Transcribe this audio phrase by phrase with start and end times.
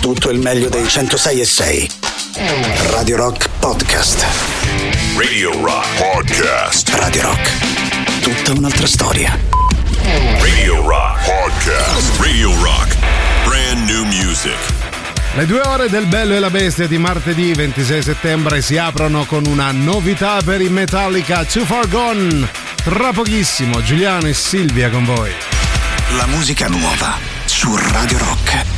[0.00, 1.90] tutto il meglio dei 106 e 6.
[2.90, 4.24] Radio Rock Podcast.
[5.16, 6.88] Radio Rock Podcast.
[6.94, 8.20] Radio Rock.
[8.20, 9.38] Tutta un'altra storia.
[10.40, 12.18] Radio Rock Podcast.
[12.18, 12.96] Radio Rock.
[13.44, 14.56] Brand new music.
[15.34, 19.44] Le due ore del Bello e la Bestia di martedì 26 settembre si aprono con
[19.46, 22.48] una novità per i Metallica Too Far Gone.
[22.82, 25.30] Tra pochissimo Giuliano e Silvia con voi.
[26.16, 28.69] La musica nuova su Radio Rock.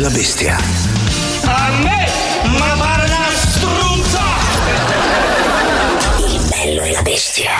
[0.00, 0.56] E la bestia.
[1.44, 2.08] A me,
[2.58, 4.20] ma pare una struzza!
[6.26, 7.50] Il bello e la bestia.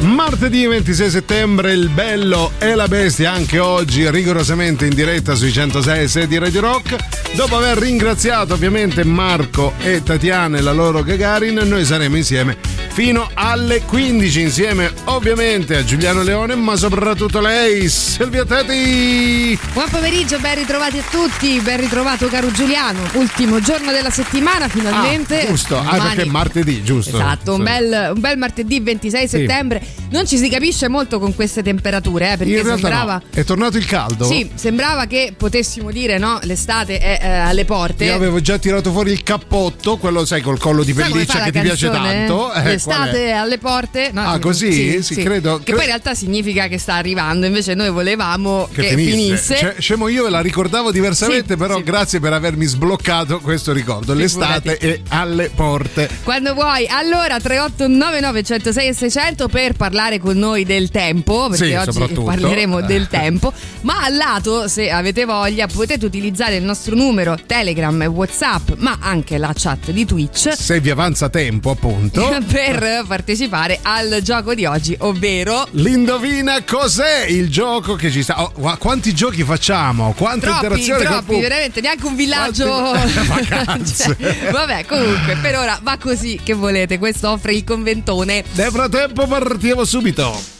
[0.00, 6.08] Martedì 26 settembre, il bello e la bestia, anche oggi rigorosamente in diretta sui 106
[6.08, 6.96] 6 di Radio Rock.
[7.34, 12.56] Dopo aver ringraziato ovviamente Marco e Tatiana e la loro Gagarin, noi saremo insieme
[12.94, 19.58] fino alle 15 insieme ovviamente a Giuliano Leone, ma soprattutto lei, Silvia Teti.
[19.72, 23.00] Buon pomeriggio, ben ritrovati a tutti, ben ritrovato caro Giuliano.
[23.14, 25.40] Ultimo giorno della settimana finalmente.
[25.40, 27.16] Ah, giusto, ah, perché è martedì, giusto.
[27.16, 29.84] Esatto, un bel, un bel martedì 26 settembre.
[30.10, 33.14] Non ci si capisce molto con queste temperature, eh, perché sembrava.
[33.14, 34.24] no, è tornato il caldo.
[34.24, 36.38] Sì, sembrava che potessimo dire, no?
[36.42, 38.04] L'estate è eh, alle porte.
[38.04, 41.60] Io avevo già tirato fuori il cappotto, quello sai col collo di pelliccia che ti
[41.60, 42.26] piace canzone?
[42.26, 42.52] tanto.
[42.52, 43.30] Eh, L'estate è è?
[43.32, 44.10] alle porte.
[44.12, 45.02] No, Ah, così?
[45.02, 48.82] Sì, credo- Che cre- poi in realtà significa che sta arrivando, invece noi volevamo che,
[48.82, 49.56] Che finisse.
[49.56, 51.82] Cioè, scemo io la ricordavo diversamente, Sì, però sì.
[51.82, 54.14] grazie per avermi sbloccato questo ricordo.
[54.14, 56.08] L'estate è alle porte.
[56.22, 61.72] Quando vuoi, allora 3899 106 e 600 per parlare con noi del tempo, perché Sì,
[61.72, 63.52] oggi parleremo del tempo.
[63.82, 68.98] Ma al lato, se avete voglia, potete utilizzare il nostro numero Telegram e WhatsApp, ma
[69.00, 70.52] anche la chat di Twitch.
[70.56, 72.22] Se vi avanza tempo, appunto.
[72.46, 78.42] Per partecipare al gioco di oggi, ovvero L'indovina cos'è il gioco che ci sta.
[78.42, 80.12] Oh, quanti giochi facciamo?
[80.16, 81.42] Quante troppi, interazioni troppi, pubblico?
[81.42, 82.66] veramente neanche un villaggio.
[82.66, 83.92] Quanti-.
[84.04, 86.98] Cioè, vabbè, comunque, per ora va così che volete.
[86.98, 88.44] Questo offre il conventone.
[88.52, 90.53] Nel frattempo partiamo subito.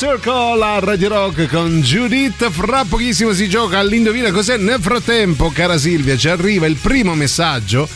[0.00, 2.48] Circle a Radio Rock con Judith.
[2.48, 4.56] Fra pochissimo si gioca all'indovina cos'è.
[4.56, 7.86] Nel frattempo, cara Silvia, ci arriva il primo messaggio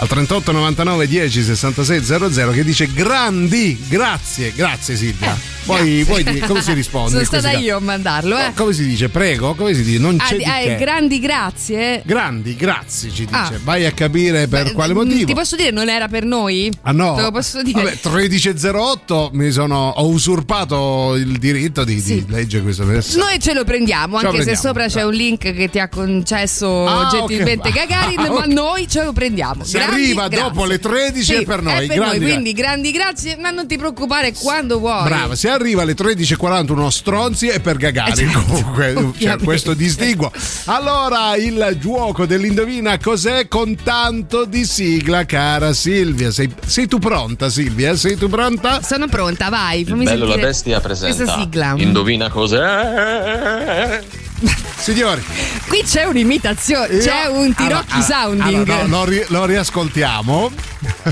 [0.00, 5.36] al 38 99 10 66 00 che dice grandi, grazie, grazie Silvia.
[5.62, 7.10] Poi, poi di- come si risponde?
[7.10, 8.52] Sono stata io a mandarlo, eh.
[8.54, 9.10] Come si dice?
[9.10, 9.98] Prego, come si dice?
[9.98, 10.76] Non Ah, c'è di- di ah, che.
[10.76, 12.02] grandi grazie.
[12.06, 13.36] Grandi, grazie ci dice.
[13.36, 13.52] Ah.
[13.62, 15.26] Vai a capire per Beh, quale mm, motivo.
[15.26, 16.72] Ti posso dire, non era per noi?
[16.82, 17.14] Ah no?
[17.14, 17.82] Te lo posso dire.
[17.82, 22.24] Vabbè, 13.08 mi sono, ho usurpato il diritto di, Sì.
[22.24, 23.18] di leggere questo messaggio.
[23.22, 25.04] Noi ce lo prendiamo, Ce lo anche se prendiamo, sopra c'è dai.
[25.04, 27.74] un link che ti ha concesso Ah, gentilmente ok.
[27.86, 28.46] Gagarin, Ah, ma ok.
[28.46, 29.62] noi ce lo prendiamo.
[29.62, 30.48] Se Grandi arriva grazie.
[30.48, 33.50] dopo le 13 Sì, è per noi, È per grandi noi, quindi grandi grazie, ma
[33.50, 35.02] non ti preoccupare quando vuoi.
[35.04, 39.44] Brava, se arriva alle 13.40 uno stronzi è per Gagarin Esatto, comunque, c'è ovviamente.
[39.44, 40.32] questo distinguo.
[40.66, 46.30] Allora, il gioco dell'indovina cos'è con tanto di sigla, cara Silvia.
[46.30, 47.96] Sei, sei tu pronta, Silvia?
[47.96, 48.80] Sei tu pronta?
[48.82, 49.80] Sono pronta, vai.
[49.80, 51.16] Il fammi bello la sentire bestia presenta.
[51.16, 51.74] Questa sigla.
[51.76, 54.02] Indovina cos'è?
[54.80, 55.22] Signori,
[55.68, 58.68] Qui c'è un'imitazione, c'è un tirocchi allora, sounding.
[58.68, 60.50] allora, no, lo, ri- lo riascoltiamo.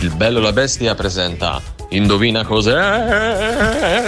[0.00, 1.60] Il bello la bestia presenta.
[1.90, 2.74] Indovina cos'è?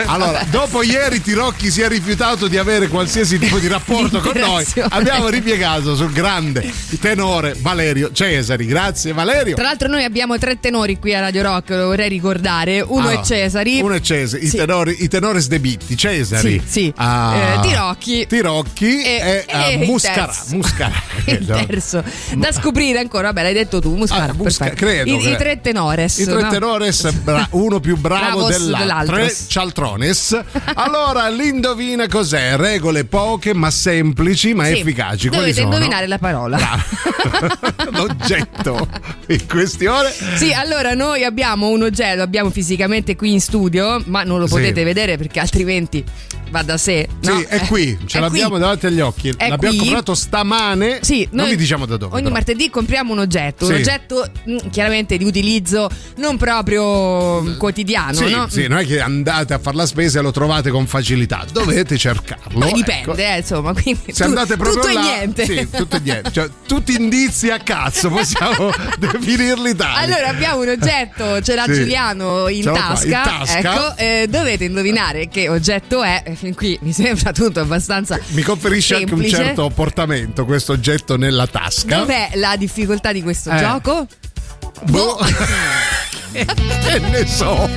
[0.06, 4.64] Allora, dopo ieri Tirocchi si è rifiutato di avere qualsiasi tipo di rapporto con noi,
[4.90, 6.70] abbiamo ripiegato sul grande
[7.00, 8.66] tenore Valerio Cesari.
[8.66, 9.54] Grazie Valerio.
[9.54, 12.82] Tra l'altro noi abbiamo tre tenori qui a Radio Rock, lo vorrei ricordare.
[12.82, 13.80] Uno Allora, è Cesari.
[13.80, 14.56] Uno è Cesari, Sì.
[14.56, 16.60] i, tenori, i tenores debitti, Cesari.
[16.62, 16.92] Sì, sì.
[16.96, 18.26] Ah, Eh, Tirocchi.
[18.26, 20.26] Tirocchi e, E- ah, e il Muscarà.
[20.26, 20.54] terzo.
[20.54, 22.04] Muscarà, Il terzo
[22.36, 24.32] da scoprire ancora, vabbè, l'hai detto tu, Muscara.
[24.32, 25.34] Ah, Musca- credo, I, credo.
[25.34, 26.18] I tre tenores.
[26.18, 26.50] I tre no?
[26.50, 29.14] tenores, bra- uno più bravo Bravos dell'altro, dell'altro.
[29.16, 30.40] tre cialtrones.
[30.74, 32.56] Allora, l'indovina cos'è?
[32.56, 34.72] Regole poche ma semplici ma Sì.
[34.78, 35.28] efficaci.
[35.28, 35.72] Quali Dovete sono?
[35.74, 36.58] indovinare la parola.
[37.92, 38.88] L'oggetto
[39.28, 40.10] in questione.
[40.36, 44.46] Sì, allora noi abbiamo un oggetto, lo abbiamo fisicamente qui in studio, ma non lo
[44.46, 44.54] Sì.
[44.54, 46.04] potete vedere perché altrimenti
[46.50, 47.08] va da sé.
[47.22, 47.38] no?
[47.38, 48.60] Sì, è qui, ce È l'abbiamo qui.
[48.60, 49.32] davanti agli occhi.
[49.36, 49.84] È L'abbiamo qui.
[49.86, 50.98] comprato stamane.
[51.02, 52.12] Sì, non vi diciamo da dove.
[52.14, 52.34] Ogni però.
[52.34, 53.72] martedì compriamo un oggetto, Sì.
[53.72, 58.48] un oggetto mm, chiaramente di utilizzo non proprio mm, quotidiano, Sì, no?
[58.48, 61.96] sì, non è che andate a fare la spesa e lo trovate con facilità, dovete
[61.96, 62.58] cercarlo.
[62.58, 62.76] Ma ecco.
[62.76, 65.44] dipende, eh, insomma, quindi Se tu- andate proprio tutto là, e niente.
[65.44, 66.32] Sì, tutto e niente.
[66.32, 70.12] Cioè, tutti indizi a cazzo, possiamo definirli tali.
[70.12, 71.74] Allora abbiamo un oggetto, ce l'ha Sì.
[71.74, 73.04] Giuliano in tasca.
[73.06, 73.58] in tasca.
[73.58, 76.22] Ecco, eh, dovete indovinare che oggetto è.
[76.40, 78.18] Fin qui mi sembra tutto abbastanza.
[78.28, 79.44] Mi conferisce anche un semplice.
[79.44, 81.98] certo portamento questo oggetto nella tasca.
[81.98, 83.58] Dov'è la difficoltà di questo Eh.
[83.58, 84.06] gioco?
[84.84, 85.18] Boh.
[86.32, 87.68] che ne so.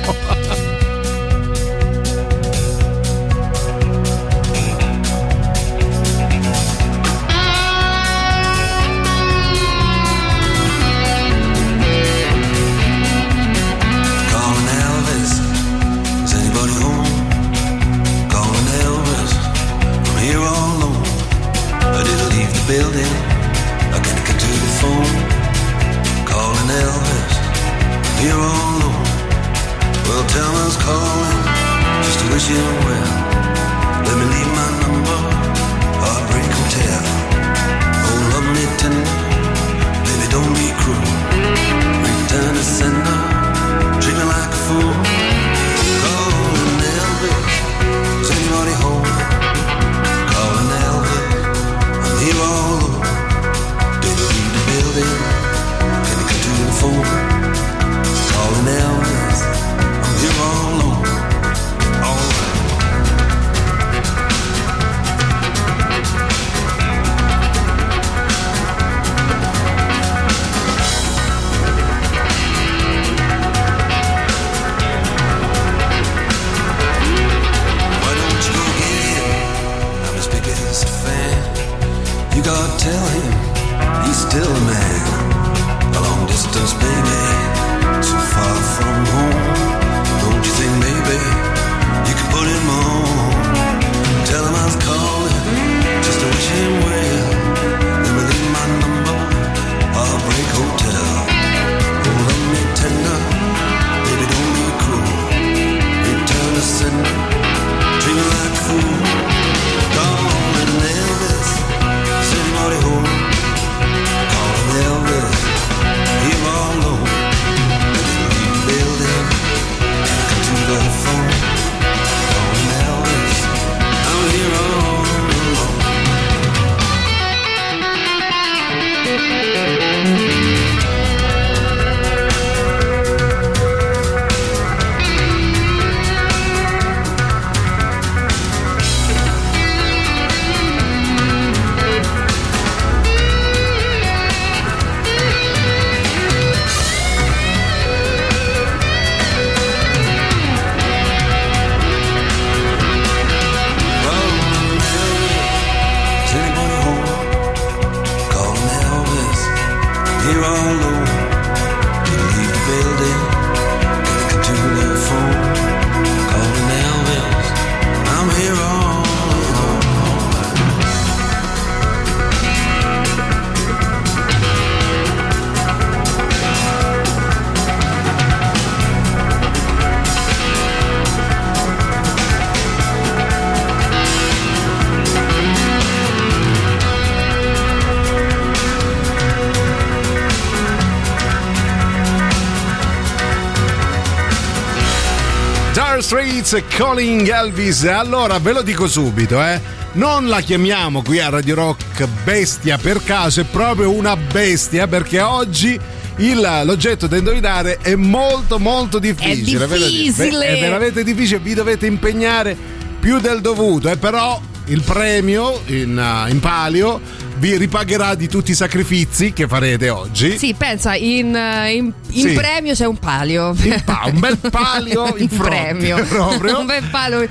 [196.04, 197.82] Straits Calling Elvis.
[197.84, 199.58] Allora ve lo dico subito, eh.
[199.92, 205.22] Non la chiamiamo qui a Radio Rock bestia per caso, è proprio una bestia perché
[205.22, 205.80] oggi
[206.16, 209.34] il- l'oggetto da indovinare è molto molto difficile.
[209.66, 209.76] dico.
[210.12, 210.46] difficile.
[210.48, 212.54] È veramente difficile, vi dovete impegnare
[213.00, 217.00] più del dovuto, eh, però il premio in, in palio
[217.38, 220.38] vi ripagherà di tutti i sacrifici che farete oggi.
[220.38, 222.32] Sì, pensa, in, eh, in- in Sì.
[222.32, 223.54] premio c'è un palio.
[223.84, 226.04] Pa- un bel palio in In fronte, premio.
[226.04, 226.60] proprio.
[226.60, 227.26] un bel palio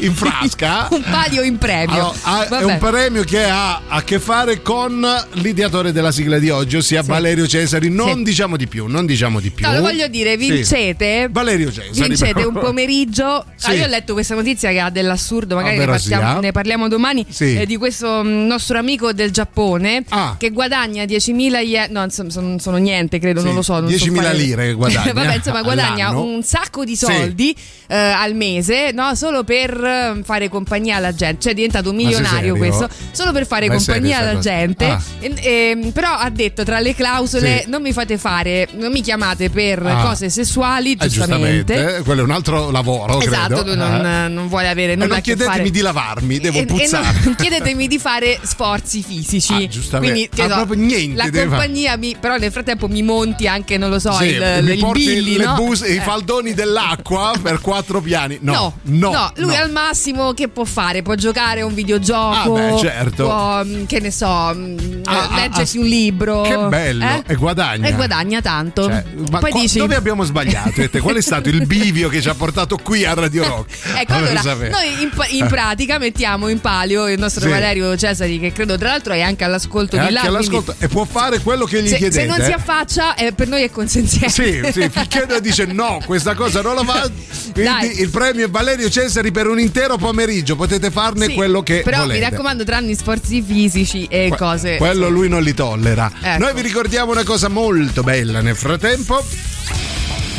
[0.00, 0.88] in frasca.
[0.92, 2.12] un palio in premio.
[2.22, 6.76] Allora, è un premio che ha a che fare con l'ideatore della sigla di oggi,
[6.76, 7.90] ossia Valerio Cesari.
[7.90, 8.22] Non Sì.
[8.24, 9.66] diciamo di più, non diciamo di più.
[9.66, 10.50] No, lo voglio dire, Sì.
[10.50, 11.28] vincete.
[11.30, 12.08] Valerio Cesari.
[12.08, 12.48] Vincete però.
[12.48, 13.44] un pomeriggio.
[13.54, 13.66] Sì.
[13.70, 17.24] Ah, io ho letto questa notizia che ha dell'assurdo, magari ne, partiamo- ne parliamo domani.
[17.28, 17.56] Sì.
[17.56, 20.36] eh, di questo mm, nostro amico del Giappone Ah.
[20.38, 21.90] che guadagna 10.000 yen.
[21.92, 23.80] No, sono, sono niente, credo, Sì, non lo so.
[23.80, 26.24] non so 10.000 fare- lire guadagna Vabbè, insomma, guadagna all'anno.
[26.24, 27.04] un sacco di Sì.
[27.06, 27.56] soldi
[27.88, 29.14] eh, al mese, no?
[29.14, 31.42] Solo per eh, fare compagnia alla gente.
[31.42, 34.50] Cioè, è diventato un milionario questo, solo per fare Ma compagnia alla cosa?
[34.50, 34.84] gente.
[34.86, 35.02] Ah.
[35.20, 37.70] E- ehm, però ha detto tra le clausole: Sì.
[37.70, 40.02] non mi fate fare, non mi chiamate per Ah.
[40.02, 41.74] cose sessuali, Eh, giustamente.
[41.74, 43.64] giustamente, eh, quello è un altro lavoro, Esatto, credo.
[43.72, 44.28] tu non, Eh.
[44.28, 45.70] non vuole avere E nulla non a che chiedetemi fare.
[45.70, 47.06] di lavarmi, devo E- e puzzare.
[47.24, 49.52] non- chiedetemi di fare sforzi fisici.
[49.54, 50.12] Ah, giustamente.
[50.14, 53.90] Quindi, Ah, chiedo, proprio niente La compagnia, mi, però nel frattempo mi monti anche, non
[53.90, 55.54] lo so, Sì, il, mi il billy, le no?
[55.54, 56.00] bus- i Eh.
[56.00, 58.38] faldoni dell'acqua per quattro piani.
[58.40, 59.62] No, No, no, lui no.
[59.62, 61.02] al massimo che può fare?
[61.02, 63.24] Può giocare a un videogioco, Ah, beh, certo.
[63.24, 66.40] può, mm, che ne so, mm, Ah, ah, leggersi ah, un libro.
[66.42, 67.22] Che bello, eh?
[67.26, 67.88] e guadagna.
[67.88, 68.84] E guadagna tanto.
[68.84, 70.72] Cioè, ma Poi qua- dici, dove abbiamo sbagliato?
[71.00, 73.78] Qual è stato il bivio che ci ha portato qui a Radio Rock?
[74.00, 77.48] Ecco, allora, noi in, in pratica mettiamo in palio il nostro Sì.
[77.48, 80.20] Valerio Cesari, che credo tra l'altro è anche all'ascolto E di là.
[80.20, 82.20] quindi all'ascolto e può fare quello che gli se, chiedete.
[82.20, 84.28] se non si affaccia, eh, per noi è consenziente.
[84.30, 87.10] Sì, sì, finché dice no, questa cosa non la fa.
[87.52, 88.00] Quindi Dai.
[88.00, 90.56] il premio è Valerio Cesari per un intero pomeriggio.
[90.56, 92.18] Potete farne Sì, quello che Però volete.
[92.20, 94.76] mi raccomando, tranne sforzi fisici e Que- cose.
[94.76, 96.10] Quello lui non li tollera.
[96.20, 96.38] Ecco.
[96.44, 99.24] Noi vi ricordiamo una cosa molto bella nel frattempo.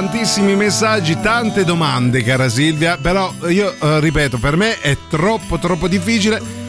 [0.00, 5.88] Tantissimi messaggi, tante domande, cara Silvia, però io eh, ripeto, per me è troppo troppo
[5.88, 6.59] difficile.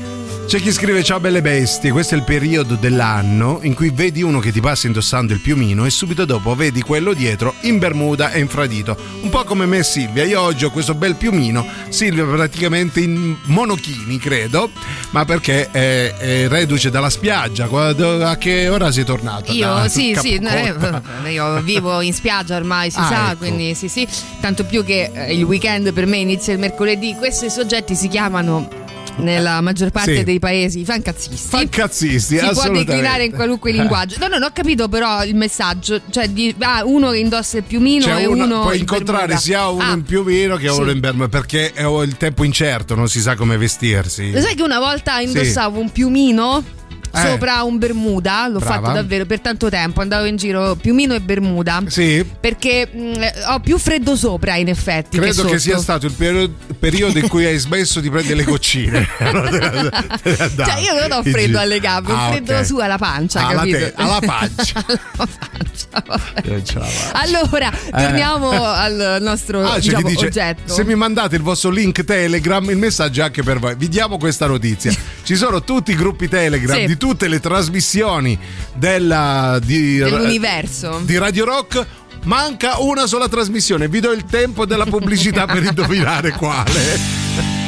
[0.51, 4.39] C'è chi scrive ciao belle bestie, questo è il periodo dell'anno in cui vedi uno
[4.39, 8.39] che ti passa indossando il piumino e subito dopo vedi quello dietro in bermuda e
[8.41, 8.97] infradito.
[9.21, 13.33] Un po' come me e Silvia, io oggi ho questo bel piumino, Silvia praticamente in
[13.45, 14.71] monochini credo,
[15.11, 19.53] ma perché è, è reduce dalla spiaggia, a che ora sei tornato?
[19.53, 21.01] Io Da sì, sì, Capocotta?
[21.23, 23.37] eh, io vivo in spiaggia ormai si Ah, sa, ecco.
[23.37, 24.05] quindi sì sì,
[24.41, 28.79] tanto più che eh, il weekend per me inizia il mercoledì, questi soggetti si chiamano
[29.21, 30.23] nella maggior parte Sì.
[30.23, 31.47] dei paesi fancazzisti.
[31.47, 34.17] Fancazzisti, si può declinare in qualunque linguaggio.
[34.19, 36.01] No, no, non ho capito però il messaggio.
[36.09, 38.61] Cioè, di, ah, uno che indossa il piumino Cioè e uno, uno.
[38.61, 39.39] puoi in incontrare bermuda.
[39.39, 40.79] sia uno Ah, in piumino che sì.
[40.79, 44.31] uno in bermuda perché è il tempo incerto, non si sa come vestirsi.
[44.31, 46.79] Lo sai che una volta indossavo un piumino.
[47.13, 48.47] Sopra un bermuda?
[48.47, 48.81] L'ho Brava.
[48.81, 50.01] fatto davvero per tanto tempo.
[50.01, 51.83] Andavo in giro piumino e bermuda.
[51.87, 52.25] Sì.
[52.39, 53.11] Perché mh,
[53.49, 55.17] ho più freddo sopra, in effetti.
[55.17, 58.43] Credo che, che sia stato il perio- periodo in cui hai smesso di prendere le
[58.43, 59.07] goccine.
[60.61, 62.65] Cioè, io non ho freddo alle gambe, ho Ah, freddo ok.
[62.65, 63.77] su alla pancia, Alla capito?
[63.77, 64.83] te- alla pancia.
[64.85, 66.85] alla pancia, faccio.
[67.13, 69.69] Allora, torniamo al nostro Eh.
[69.71, 70.73] Ah, diciamo, dice: oggetto.
[70.73, 73.75] Se mi mandate il vostro link Telegram, il messaggio è anche per voi.
[73.75, 74.91] Vi diamo questa notizia.
[75.23, 76.85] Ci sono tutti i gruppi Telegram Sì.
[76.85, 78.37] di tutte le trasmissioni
[78.75, 81.01] della, di, Dell'universo.
[81.03, 81.83] di Radio Rock.
[82.25, 83.87] Manca una sola trasmissione.
[83.87, 87.60] Vi do il tempo della pubblicità per indovinare quale.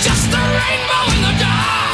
[0.00, 1.87] Just a rainbow in the dark.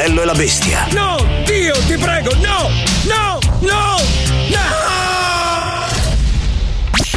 [0.00, 0.86] Bello e la bestia.
[0.92, 2.70] No, Dio, ti prego, no,
[3.04, 3.96] no, no,
[4.48, 4.64] no!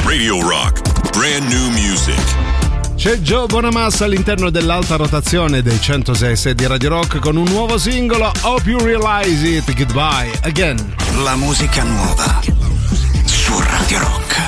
[0.03, 0.81] Radio Rock.
[1.17, 2.21] Brand new music.
[2.97, 8.29] C'è Joe Bonamassa all'interno dell'alta rotazione dei 106 di Radio Rock con un nuovo singolo
[8.41, 10.95] Hope You Realize It Goodbye Again.
[11.23, 12.41] La musica nuova
[13.23, 14.42] su Radio Rock.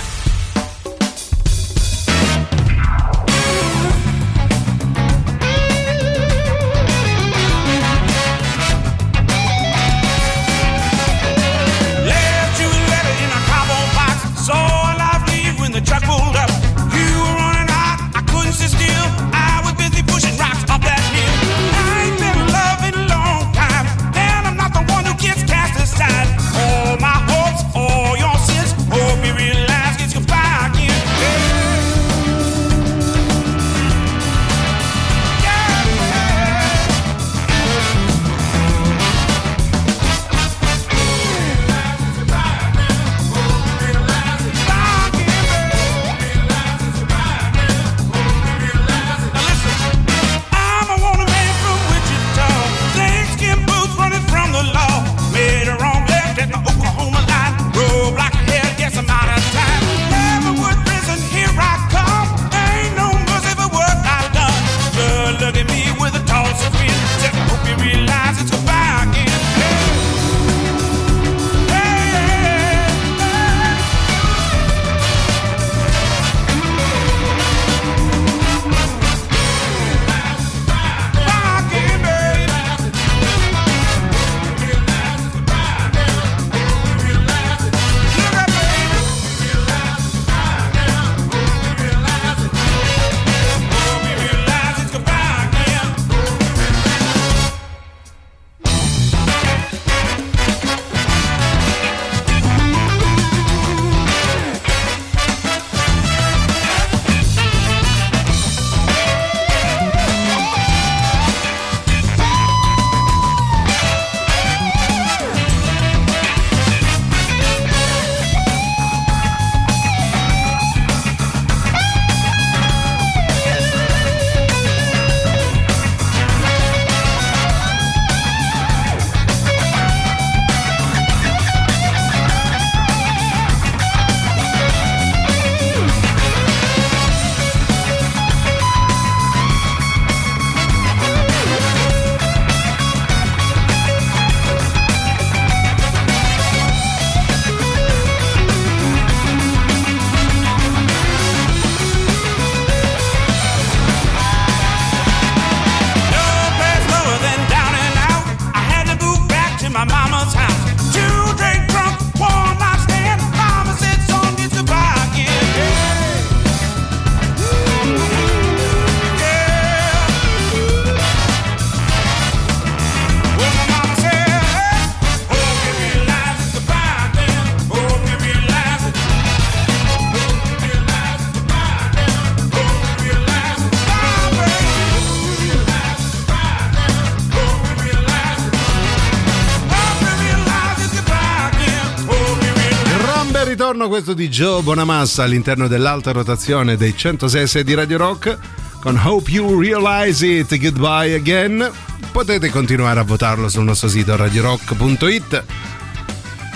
[193.96, 198.38] Questo di Joe Bonamassa all'interno dell'alta rotazione dei 106 di Radio Rock
[198.82, 201.72] con Hope You Realize It Goodbye Again.
[202.12, 205.44] Potete continuare a votarlo sul nostro sito radiorock.it.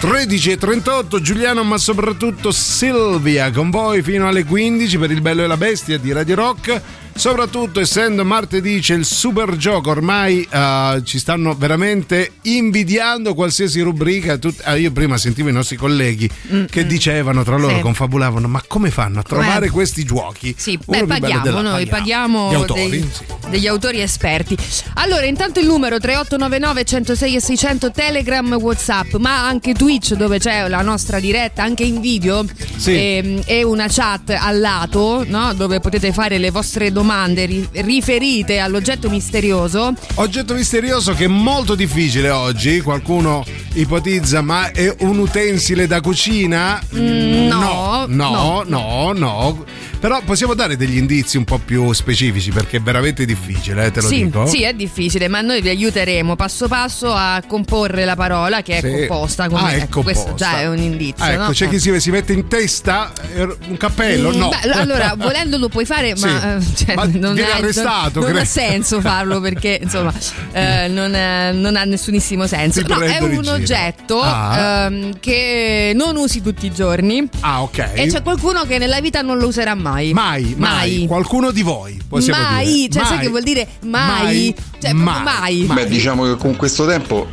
[0.01, 5.55] 13.38 Giuliano ma soprattutto Silvia con voi fino alle 15 per il bello e la
[5.55, 6.81] bestia di Radio Rock
[7.19, 14.37] soprattutto essendo martedì c'è il super gioco ormai eh, ci stanno veramente invidiando qualsiasi rubrica
[14.37, 16.29] Tut- ah, io prima sentivo i nostri colleghi
[16.69, 17.81] che dicevano tra loro Sì.
[17.81, 19.69] confabulavano ma come fanno a trovare Com'è?
[19.71, 23.23] questi giochi Sì, Uno beh, paghiamo noi, paghiamo gli autori dei- sì.
[23.49, 24.55] Degli autori esperti.
[24.95, 30.67] Allora, intanto il numero 3899 106 e 600 Telegram, WhatsApp, ma anche Twitch dove c'è
[30.67, 32.91] la nostra diretta anche in video Sì.
[32.91, 35.53] e, e una chat al lato, no?
[35.53, 39.93] dove potete fare le vostre domande ri- riferite all'oggetto misterioso.
[40.15, 46.81] Oggetto misterioso che è molto difficile oggi, qualcuno ipotizza ma è un utensile da cucina?
[46.95, 49.65] Mm, no, no, no, no, no.
[49.99, 54.01] Però possiamo dare degli indizi un po' più specifici perché è veramente difficile, eh, te
[54.01, 54.45] lo sì, dico.
[54.47, 58.81] sì, è difficile, ma noi vi aiuteremo passo passo a comporre la parola che è
[58.81, 59.05] Sì.
[59.07, 59.49] composta.
[59.49, 60.51] Come, Ah, è ecco, Questo composta.
[60.51, 61.23] già è un indizio.
[61.25, 61.49] Ah, ecco, no?
[61.51, 64.29] c'è chi si, si mette in testa eh, un cappello?
[64.33, 64.49] Mm, No.
[64.49, 66.25] beh, allora, volendo lo puoi fare, Sì.
[66.25, 70.13] ma, eh, cioè, Ma non, ha, arrestato, non, non ha senso farlo perché insomma
[70.53, 71.11] eh, non,
[71.59, 72.81] non ha nessunissimo senso.
[72.87, 73.51] No, è un giro.
[73.51, 74.85] oggetto Ah.
[74.85, 77.91] ehm, che non usi tutti i giorni Ah, ok.
[77.95, 79.87] e c'è qualcuno che nella vita non lo userà mai.
[80.13, 82.89] Mai, mai, Qualcuno di voi, possiamo mai, dire.
[82.91, 83.23] cioè sai Mai.
[83.25, 84.23] che vuol dire mai?
[84.23, 84.55] Mai.
[84.81, 85.23] Cioè, Mai.
[85.23, 85.63] mai.
[85.67, 85.75] Mai.
[85.83, 87.27] Beh, diciamo che con questo tempo,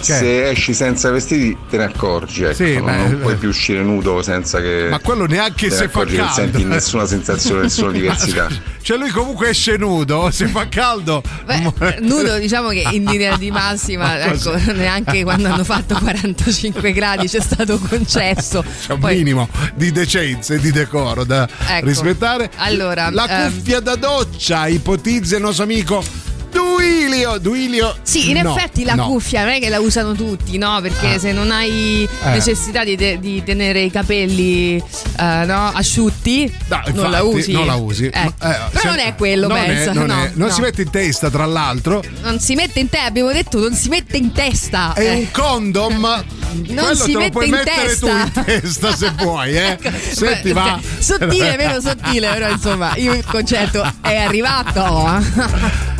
[0.00, 0.14] Che?
[0.14, 2.44] se esci senza vestiti, te ne accorgi.
[2.44, 2.54] Ecco.
[2.54, 4.88] Sì, non, beh, non puoi più uscire nudo senza che.
[4.90, 6.40] Ma quello neanche se fa accorgi, non caldo.
[6.40, 8.48] senti nessuna sensazione, nessuna diversità.
[8.82, 11.22] Cioè lui comunque esce nudo, se fa caldo.
[11.44, 16.92] Beh, nudo diciamo che in linea di massima Ma ecco, neanche quando hanno fatto 45
[16.92, 21.86] gradi c'è stato concesso C'è un Poi- minimo di decenza e di decoro da Ecco.
[21.86, 22.50] rispettare.
[22.56, 26.02] Allora, la ehm, cuffia da doccia, ipotizza il nostro amico
[26.50, 27.38] Duilio.
[27.38, 27.96] Duilio.
[28.02, 29.06] Sì, in no, effetti la no.
[29.06, 30.78] cuffia non è che la usano tutti, no?
[30.80, 31.18] Perché Ah.
[31.18, 32.30] se non hai Eh.
[32.30, 37.52] necessità di, te- di tenere i capelli eh, no, asciutti, No, non la infatti, usi.
[37.52, 38.06] Non la usi.
[38.06, 39.90] Eh, Ma, eh, Però non è quello, non pensa.
[39.90, 40.54] È, non no, è- non no.
[40.54, 42.02] si mette in testa, tra l'altro.
[42.22, 44.92] Non si mette in te, abbiamo detto, non si mette in testa.
[44.94, 45.14] È eh.
[45.14, 46.24] un condom.
[46.66, 48.06] Quello si te lo mette puoi in mettere testa.
[48.06, 49.66] tu in testa se vuoi, eh.
[49.70, 50.80] Ecco, se beh, ti va.
[50.98, 55.98] Sottile, meno sottile, però insomma, io il concetto è arrivato.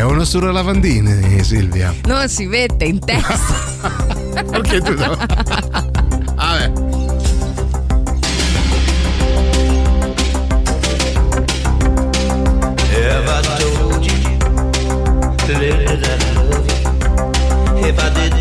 [0.00, 1.94] È uno stura lavandini, Silvia.
[2.06, 3.90] Non si mette in testa.
[4.50, 4.94] Perché tu.
[4.94, 5.18] Vabbè.
[12.88, 14.38] Have I told you,
[15.36, 17.86] that I love you?
[17.86, 18.39] If I didn't,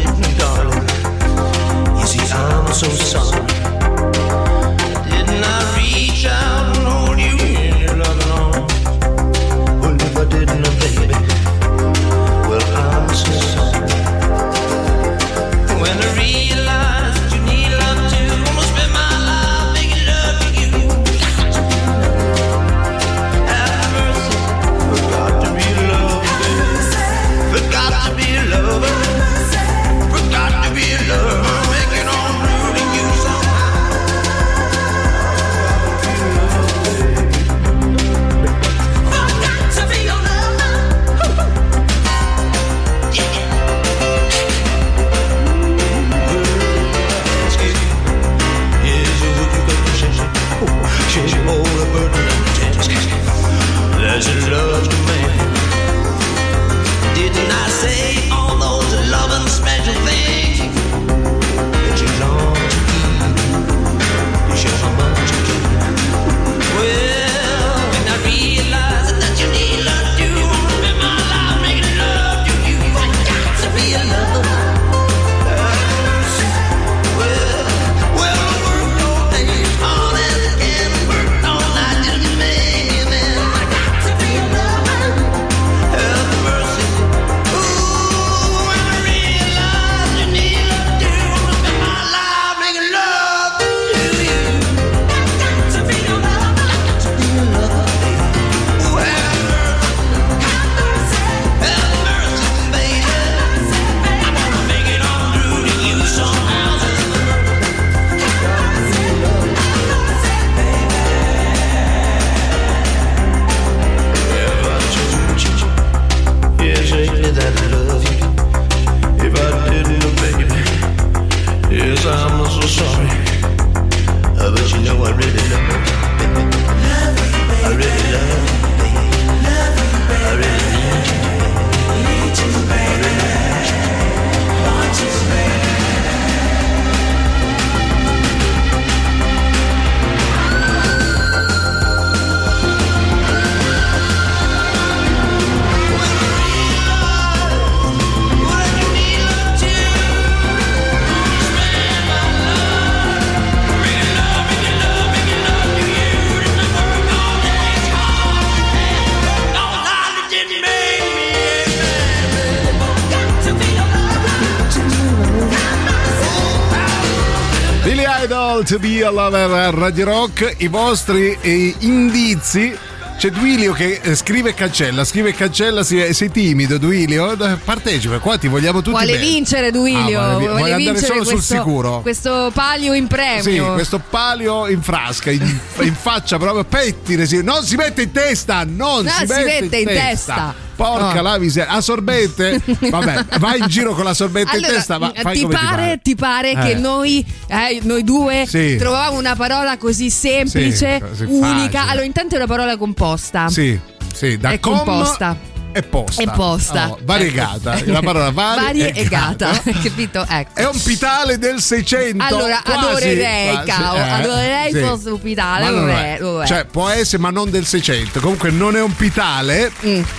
[168.69, 172.71] to be a lover a Radio Rock, i vostri eh, indizi
[173.17, 177.31] c'è Duilio che eh, scrive e cancella, scrive e cancella, sei timido Duilio?
[177.33, 179.25] Eh, Partecipa, qua ti vogliamo tutti Vuole bene.
[179.25, 182.01] vincere Duilio, Ah, vuole vuole vuole andare vincere solo sul questo, sicuro.
[182.01, 183.73] questo palio in Sì, premio.
[183.73, 185.41] questo palio in frasca, in,
[185.81, 187.41] in faccia proprio, pettine, sì.
[187.43, 190.67] non si mette in testa, non No, si, si mette in testa.
[190.79, 191.21] Porca No.
[191.23, 192.61] la miseria, a sorbette?
[192.89, 196.15] Vabbè, vai in giro con la sorbetta in Allora, testa, ma fai ti, pare, ti
[196.15, 196.75] pare che Eh.
[196.75, 198.75] noi, eh, noi due Sì.
[198.77, 201.79] trovavamo una parola così semplice, Sì, unica.
[201.79, 201.91] facile.
[201.91, 203.49] Allora, intanto è una parola composta.
[203.49, 203.77] Sì,
[204.13, 205.37] sì, da È com composta.
[205.71, 206.21] E posta.
[206.23, 206.89] È posta.
[206.89, 207.77] Oh, variegata.
[207.77, 207.91] Ecco.
[207.91, 209.51] La parola vari e gata.
[209.51, 209.71] gata.
[209.83, 210.25] Capito?
[210.27, 210.59] Ecco.
[210.59, 212.23] È un pitale del 600.
[212.23, 214.79] Allora, quasi, adorerei, quasi, cavolo, eh, adorerei sì.
[214.79, 216.15] fosse un pitale, Ma non è.
[216.15, 216.47] è, lo è.
[216.47, 218.19] Cioè, può essere, ma non del 600.
[218.19, 219.71] Comunque, non è un pitale.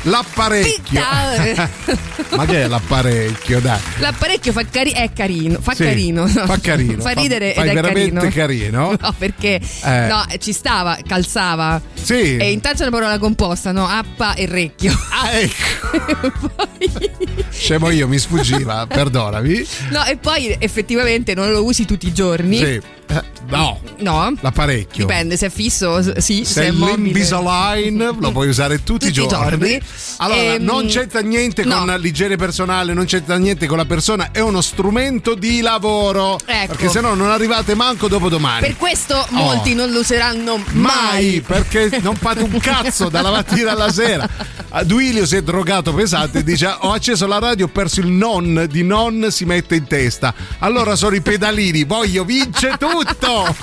[0.03, 0.83] L'apparecchio.
[1.01, 1.71] Pitale.
[2.37, 3.61] ma che è l'apparecchio?
[3.61, 3.81] Dai.
[3.99, 6.27] L'apparecchio fa cari- è carino, fa Sì, carino.
[6.29, 8.31] fa carino, fa fa- ridere fai ed è veramente carino.
[8.31, 8.97] carino.
[9.01, 10.07] No, perché Eh.
[10.07, 11.81] no, ci stava, calzava.
[12.03, 12.37] Sì.
[12.37, 13.87] E intanto è una parola composta, no?
[13.87, 14.93] Appa e recchio.
[15.11, 16.51] Ah, ecco.
[17.51, 19.67] Scemo io, mi sfuggiva, perdonami.
[19.91, 22.57] No, e poi effettivamente non lo usi tutti i giorni.
[22.57, 22.81] Sì.
[23.11, 24.33] Eh, No, No?
[24.41, 25.07] l'apparecchio.
[25.07, 29.13] Dipende, se è fisso, sì, se, Se è l'Invisalign lo puoi usare tutti, i i
[29.13, 29.29] giorni.
[29.59, 29.81] giorni.
[30.19, 31.97] Allora, Ehm, non c'entra niente con no.
[31.97, 36.39] l'igiene personale, non c'entra niente con la persona, è uno strumento di lavoro.
[36.45, 36.67] Ecco.
[36.75, 38.61] Perché se no non arrivate manco dopo domani.
[38.67, 40.99] Per questo molti non lo useranno mai.
[41.11, 44.29] Mai, perché non fate un cazzo dalla mattina alla sera.
[44.73, 48.07] A Duilio si è drogato pesante e dice: Ho acceso la radio, ho perso il
[48.09, 50.33] non di non si mette in testa.
[50.59, 53.55] Allora sono i pedalini, voglio vince tutto.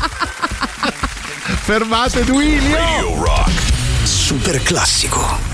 [1.63, 3.23] Fermate Duilio.
[3.23, 3.53] Radio.
[4.03, 5.46] Super classico.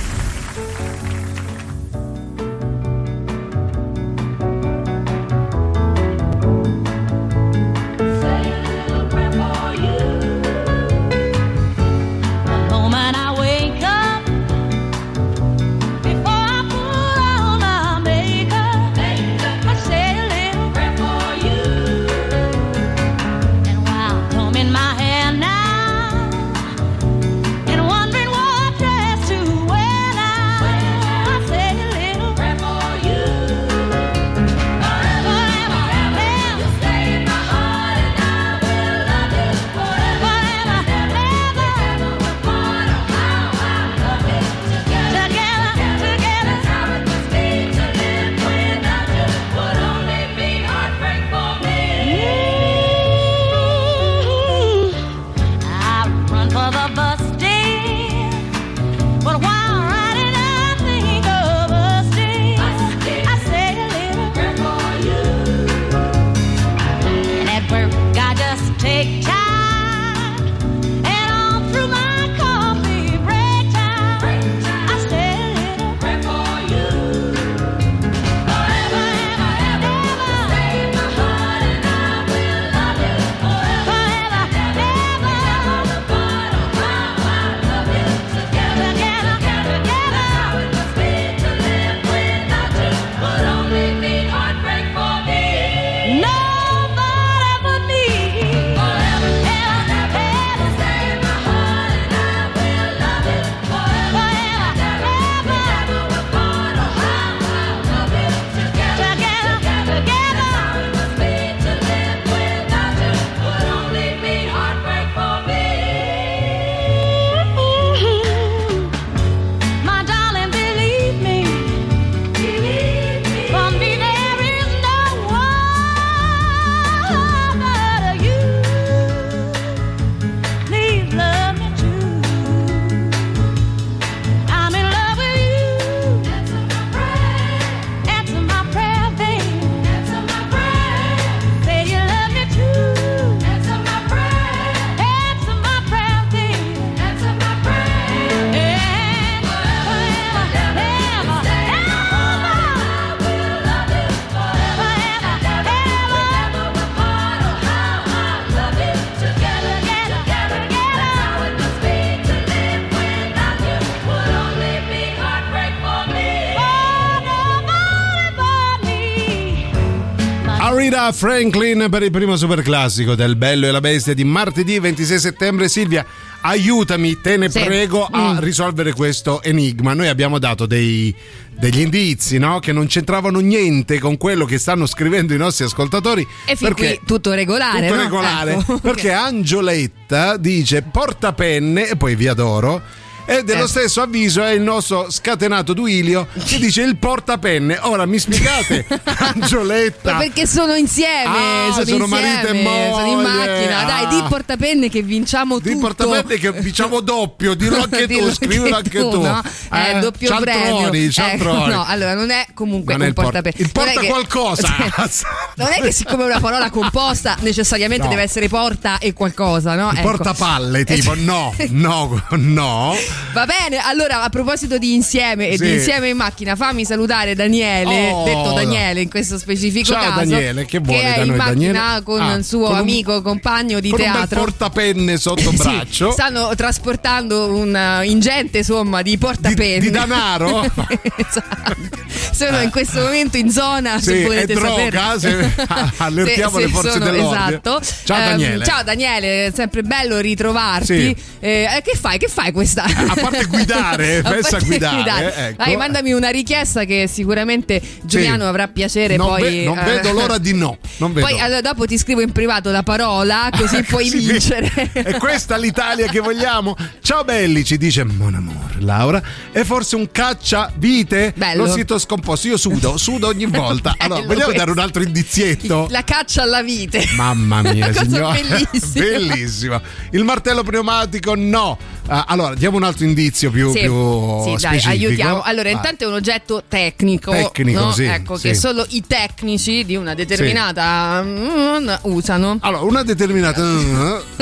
[170.93, 175.17] Arita Franklin per il primo super classico del Bello e la Bestia di martedì 26
[175.19, 175.67] settembre.
[175.67, 176.05] Silvia,
[176.41, 177.61] aiutami, te ne Sì.
[177.63, 178.37] prego, a Mm.
[178.37, 179.95] risolvere questo enigma.
[179.95, 181.11] Noi abbiamo dato dei-
[181.57, 182.59] degli indizi no?
[182.59, 186.21] che non c'entravano niente con quello che stanno scrivendo i nostri ascoltatori.
[186.45, 187.87] E fin perché qui tutto regolare.
[187.87, 188.01] tutto no?
[188.03, 188.77] regolare Ecco.
[188.77, 192.81] perché Angioletta dice portapenne e poi vi adoro
[193.25, 193.67] E dello Eh.
[193.67, 197.79] stesso avviso è il nostro scatenato Duilio che dice il portapenne.
[197.83, 200.13] Ora mi spiegate, Angioletta.
[200.13, 203.27] Ma perché sono insieme, Ah, sono, sono insieme, marito e sono in moglie.
[203.27, 203.83] macchina.
[203.83, 204.07] Dai, Ah.
[204.09, 205.79] di portapenne che vinciamo Di tutto.
[205.93, 209.21] portapenne che diciamo doppio, dillo anche Dillo tu, scrivilo anche tu.
[209.21, 209.41] no?
[209.71, 211.11] Eh, Eh, doppio cialtroni, premio.
[211.53, 213.65] Ecco, no, allora non è comunque Non è il porta- portapenne.
[213.65, 214.75] il porta Non qualcosa.
[215.55, 218.09] non è che siccome è una parola composta necessariamente No.
[218.09, 219.91] deve essere porta e qualcosa, no?
[219.91, 220.07] Il Ecco.
[220.09, 222.95] portapalle, tipo, no, no, no.
[223.33, 225.63] Va bene, allora a proposito di insieme e Sì.
[225.63, 230.29] di insieme in macchina, fammi salutare Daniele, Oh, detto Daniele in questo specifico Ciao, caso.
[230.29, 232.03] Daniele, che vuole è da in noi, macchina Daniele?
[232.03, 234.39] con Ah, il suo con un- amico, compagno di Con un teatro.
[234.39, 236.11] portapenne sotto Sì, braccio.
[236.11, 239.79] stanno trasportando un uh, ingente somma di portapenne.
[239.79, 240.61] Di- di danaro?
[241.15, 242.01] esatto.
[242.31, 245.53] Sono in questo momento in zona, Sì, se volete droga, sapere.
[245.55, 245.65] se-
[245.97, 247.47] allertiamo Sì, le forze sono- dell'ordine.
[247.49, 247.81] Esatto.
[248.03, 248.65] Ciao, Ehm, Daniele.
[248.65, 250.85] ciao Daniele, sempre bello ritrovarti.
[250.85, 251.15] Sì.
[251.39, 252.17] Eh, eh, che fai?
[252.19, 252.85] Che fai questa?
[253.07, 255.63] A parte guidare, A pensa a parte guidare, ecco.
[255.63, 258.49] Dai, mandami una richiesta che sicuramente Giuliano Sì.
[258.49, 259.41] avrà piacere non poi.
[259.41, 260.77] ve- non eh, vedo l'ora di no.
[260.97, 264.71] Poi allora, dopo ti scrivo in privato la parola, così puoi Sì, vincere.
[264.93, 266.75] È questa l'Italia che vogliamo?
[267.01, 269.21] Ciao belli, ci dice Mon amour, Laura.
[269.51, 271.33] È forse un caccia vite?
[271.35, 271.65] Bello.
[271.65, 272.47] Lo sito scomposto.
[272.47, 273.95] Io sudo, sudo ogni volta.
[273.97, 274.65] Allora, Bello vogliamo questo.
[274.65, 275.87] dare un altro indizietto?
[275.89, 277.05] La caccia alla vite.
[277.15, 278.31] Mamma mia, signora.
[278.33, 279.03] bellissima.
[279.05, 279.81] Bellissima.
[280.11, 281.77] Il martello pneumatico, no.
[282.07, 284.89] Ah, allora, diamo un altro indizio più, Sì, più sì, dai, specifico.
[284.89, 285.41] aiutiamo.
[285.41, 287.31] Allora, intanto è un oggetto tecnico.
[287.31, 287.91] Tecnico, no?
[287.93, 288.49] sì, Ecco, sì.
[288.49, 292.57] che solo i tecnici di una determinata mm, usano.
[292.61, 293.61] Allora, una determinata.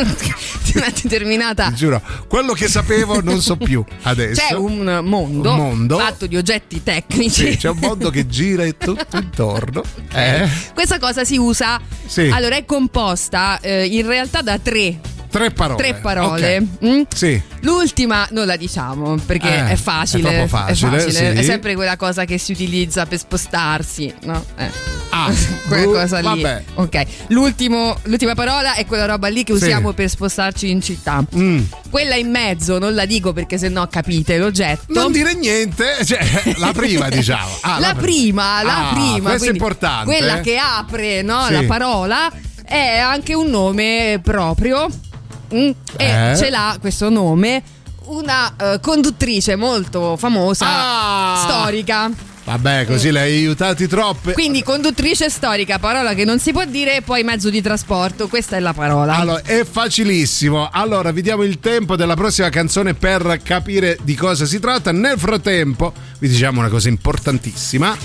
[0.64, 1.68] Di una determinata.
[1.70, 4.42] Ti giuro, quello che sapevo non so più adesso.
[4.48, 5.98] C'è un mondo, Un mondo.
[5.98, 7.52] fatto di oggetti tecnici.
[7.52, 9.84] Sì, c'è un mondo che gira e tutto intorno.
[10.14, 10.48] Eh?
[10.74, 11.80] Questa cosa si usa.
[12.06, 12.30] Sì.
[12.32, 15.00] Allora, è composta eh, in realtà da tre,
[15.32, 15.82] Tre parole.
[15.82, 16.58] tre parole.
[16.58, 16.86] Ok.
[16.86, 17.02] Mm?
[17.14, 17.42] Sì.
[17.62, 20.44] L'ultima non la diciamo perché Eh, è facile.
[20.44, 21.40] è facile, facile, sì.
[21.40, 24.44] è sempre quella cosa che si utilizza per spostarsi, no?
[24.58, 24.70] Eh.
[25.12, 25.32] Ah,
[25.70, 26.42] quella boh, cosa lì.
[26.42, 26.64] vabbè.
[26.76, 27.04] Ok.
[27.28, 29.64] L'ultimo- l'ultima parola è quella roba lì che Sì.
[29.64, 31.24] usiamo per spostarci in città.
[31.36, 31.62] Mm.
[31.90, 34.92] Quella in mezzo non la dico perché sennò capite l'oggetto.
[34.94, 36.20] Non dire niente, cioè,
[36.58, 37.58] la prima diciamo.
[37.62, 39.30] Ah, la prima, la Ah, prima.
[39.30, 40.06] Questo è importante.
[40.06, 41.54] Quella che apre no, Sì.
[41.54, 42.30] la parola
[42.66, 44.88] è anche un nome proprio.
[45.54, 46.36] Mm, E Eh?
[46.38, 47.62] ce l'ha questo nome
[48.06, 51.46] una eh, conduttrice molto famosa, Ah!
[51.48, 52.10] storica.
[52.44, 54.34] Vabbè, così le hai aiutati troppe.
[54.34, 58.58] Quindi conduttrice storica, parola che non si può dire, e poi mezzo di trasporto, questa
[58.58, 59.16] è la parola.
[59.16, 60.68] Allora, è facilissimo.
[60.72, 64.92] Allora, vi diamo il tempo della prossima canzone per capire di cosa si tratta.
[64.92, 67.96] Nel frattempo, vi diciamo una cosa importantissima.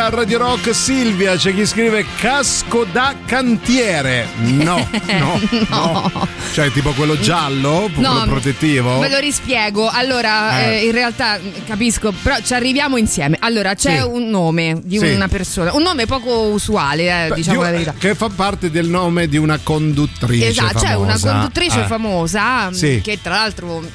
[0.08, 4.88] A Radio Rock Silvia c'è chi scrive casco da cantiere no
[5.20, 5.40] no
[5.70, 9.90] no, cioè tipo quello giallo quello protettivo Ve lo rispiego.
[9.90, 10.78] Allora, Eh.
[10.78, 13.38] eh, in realtà capisco, però ci arriviamo insieme.
[13.40, 14.04] Allora, c'è Sì.
[14.06, 15.08] un nome di Sì.
[15.14, 17.94] una persona, un nome poco usuale, eh, diciamo di- la verità.
[17.98, 21.32] che fa parte del nome di una conduttrice Esatto, c'è una famosa.
[21.32, 21.86] conduttrice Eh.
[21.86, 23.02] famosa Sì.
[23.04, 23.86] che tra l'altro mh,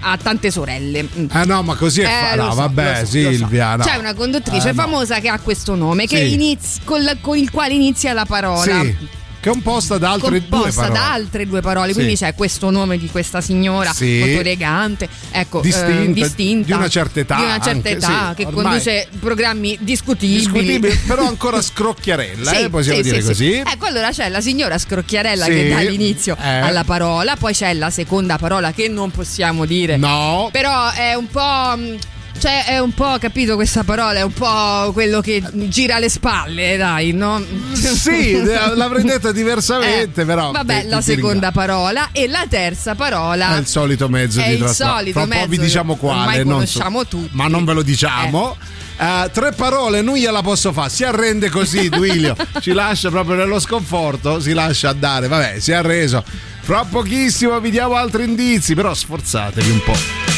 [0.00, 1.06] ha tante sorelle.
[1.30, 3.10] ah no ma così è fa- Eh, no so, vabbè so, lo so.
[3.36, 3.84] Silvia no.
[3.84, 4.82] C'è una conduttrice Eh, no.
[4.82, 6.32] famosa che ha questo nome, che Sì.
[6.34, 8.62] inizi- col- con il quale inizia la parola.
[8.80, 12.22] sì che è composta da altre due composta parole da altre due parole, quindi Sì.
[12.22, 14.18] c'è questo nome di questa signora Sì.
[14.20, 18.28] molto elegante, ecco, eh, Distinta, distinta, di una certa età di una certa anche, età,
[18.28, 18.62] sì, che ormai.
[18.62, 20.38] conduce programmi discutibili.
[20.38, 23.62] discutibile però ancora scrocchiarella eh, possiamo dire sì, così sì.
[23.66, 26.58] Ecco, allora c'è la signora Scrocchiarella che dà l'inizio Eh.
[26.58, 29.96] alla parola, poi c'è la seconda parola che non possiamo dire.
[29.96, 32.10] no Però è un po'.
[32.38, 34.18] Cioè, è un po', capito questa parola?
[34.18, 37.40] È un po' quello che gira le spalle, dai, no?
[37.72, 38.32] sì
[38.74, 43.54] l'avrei detta diversamente Eh, però Vabbè, ti- la ti seconda parola e la terza parola
[43.54, 44.92] È il solito mezzo di il trasporto.
[44.94, 46.38] solito Fra mezzo vi diciamo quale.
[46.42, 47.30] non conosciamo so- tutti.
[47.32, 48.56] Ma non ve lo diciamo.
[48.98, 50.90] Eh, tre parole, non gliela posso fare.
[50.90, 52.36] Si arrende così, Duilio.
[52.60, 54.40] Ci lascia proprio nello sconforto.
[54.40, 55.28] Si lascia andare.
[55.28, 56.24] Vabbè, si è arreso.
[56.60, 58.74] Fra pochissimo vi diamo altri indizi.
[58.74, 60.31] Però sforzatevi un po'.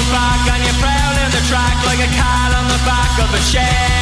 [0.00, 3.42] All back and you're prowling the track like a cat on the back of a
[3.52, 3.92] chair.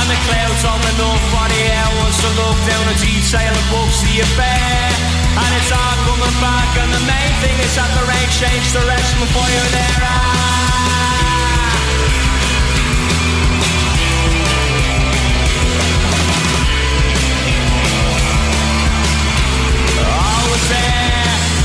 [0.00, 3.68] And the clouds on the north the air wants to look down a detail and
[3.72, 4.92] books the affair.
[5.40, 9.16] And it's all coming back and the main thing is that the rain changed direction
[9.20, 10.00] before you're there.
[10.04, 10.36] Ah.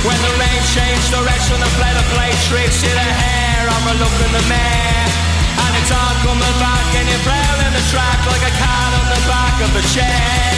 [0.05, 3.44] When the rain changed direction fled to play tricks to the hair.
[3.65, 5.09] I'm a look in the mirror
[5.57, 9.21] and it's all coming back and you're prowling the track like a cat on the
[9.25, 10.53] back of a chair.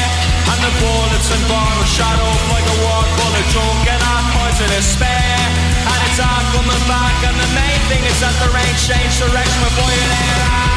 [0.52, 4.26] And the bullets and bottles shot up like a ward full of junk and all
[4.36, 5.40] kinds of despair.
[5.88, 9.60] And it's all coming back and the main thing is that the rain changed direction
[9.64, 10.77] before you're there.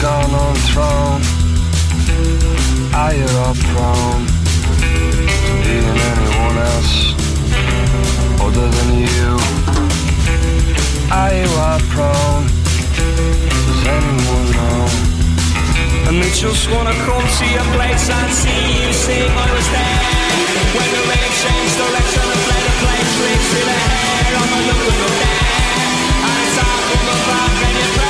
[0.00, 1.20] Gone on throne
[2.94, 7.12] Are you all prone to being anyone else
[8.40, 9.28] other than you?
[11.12, 12.46] Are you all prone?
[12.96, 14.88] Does anyone know?
[16.08, 19.28] And just wanna come to your place and see you sing.
[19.28, 20.00] I was there
[20.76, 24.32] when the rain changed direction and played a play tricks to the hair.
[24.40, 25.44] I'm a look at there.
[26.24, 28.09] And it's all coming back and you're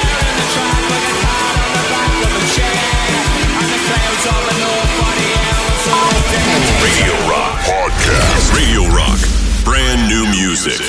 [10.10, 10.82] new music.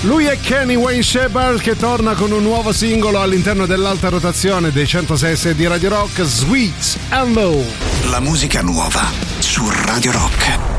[0.00, 4.86] Lui è Kenny Wayne Shepard che torna con un nuovo singolo all'interno dell'alta rotazione dei
[4.86, 7.62] 106 di Radio Rock, Sweet and Low.
[8.04, 9.10] La musica nuova
[9.40, 10.73] su Radio Rock.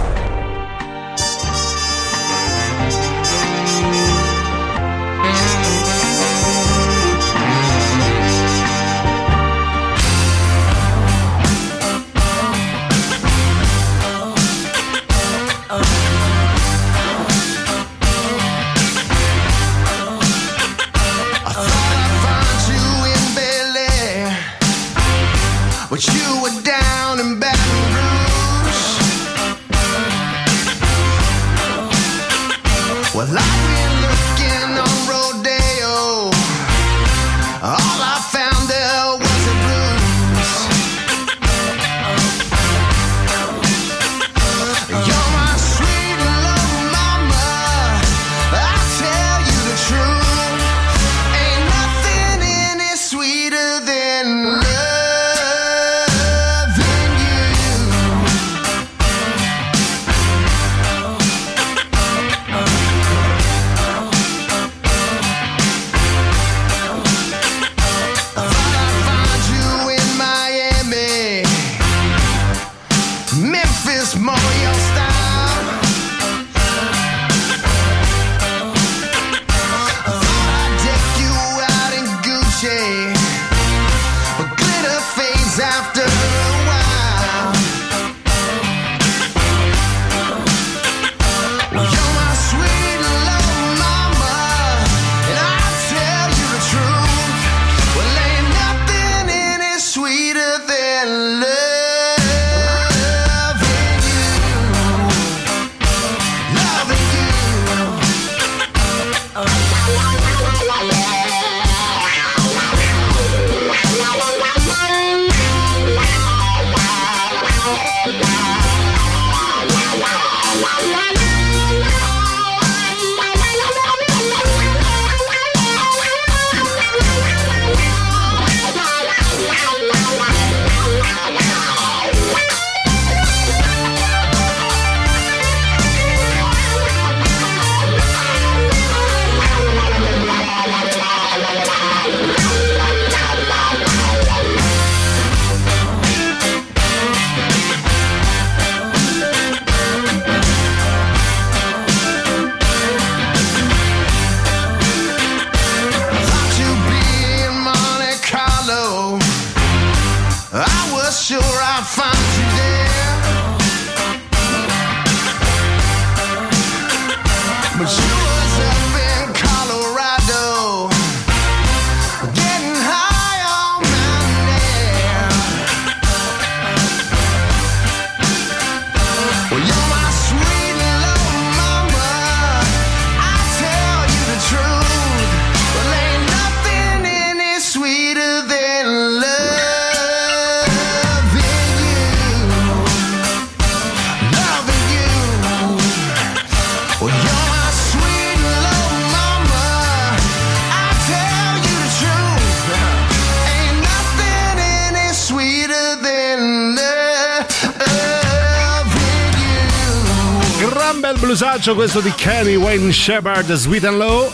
[211.66, 214.32] Bel blusaccio questo di Kenny Wayne Shepard, Sweet and Low.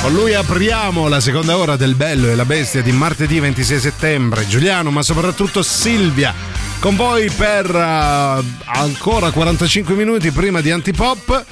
[0.00, 4.46] Con lui apriamo la seconda ora del Bello e la Bestia di martedì 26 settembre.
[4.46, 6.34] Giuliano, ma soprattutto Silvia,
[6.78, 11.44] con voi per eh, ancora 45 minuti prima di Antipop.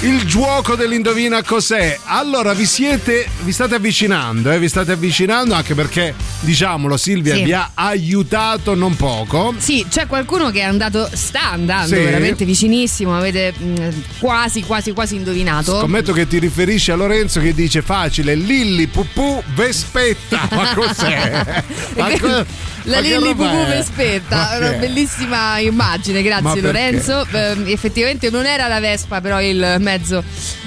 [0.00, 1.98] Il gioco dell'indovina cos'è?
[2.04, 4.58] Allora vi siete vi state avvicinando, eh?
[4.58, 6.14] vi state avvicinando anche perché
[6.44, 7.42] diciamolo Silvia Sì.
[7.44, 9.54] vi ha aiutato non poco.
[9.58, 12.02] Sì, c'è qualcuno che è andato, sta andando Sì.
[12.02, 15.78] veramente vicinissimo, avete mh, quasi, quasi, quasi indovinato.
[15.80, 20.48] Scommetto che ti riferisci a Lorenzo che dice facile Lilli Pupù Vespetta.
[20.50, 21.62] Ma cos'è?
[21.96, 22.44] Ma co-
[22.84, 23.64] La Lilli Pupù?
[23.66, 26.60] Vespetta, una bellissima immagine, Ma grazie?
[26.60, 27.26] Lorenzo.
[27.32, 30.22] Ehm, effettivamente non era la Vespa, però il mezzo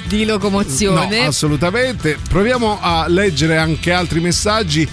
[0.05, 1.21] di locomozione.
[1.21, 2.17] No, assolutamente.
[2.27, 4.87] Proviamo a leggere anche altri messaggi.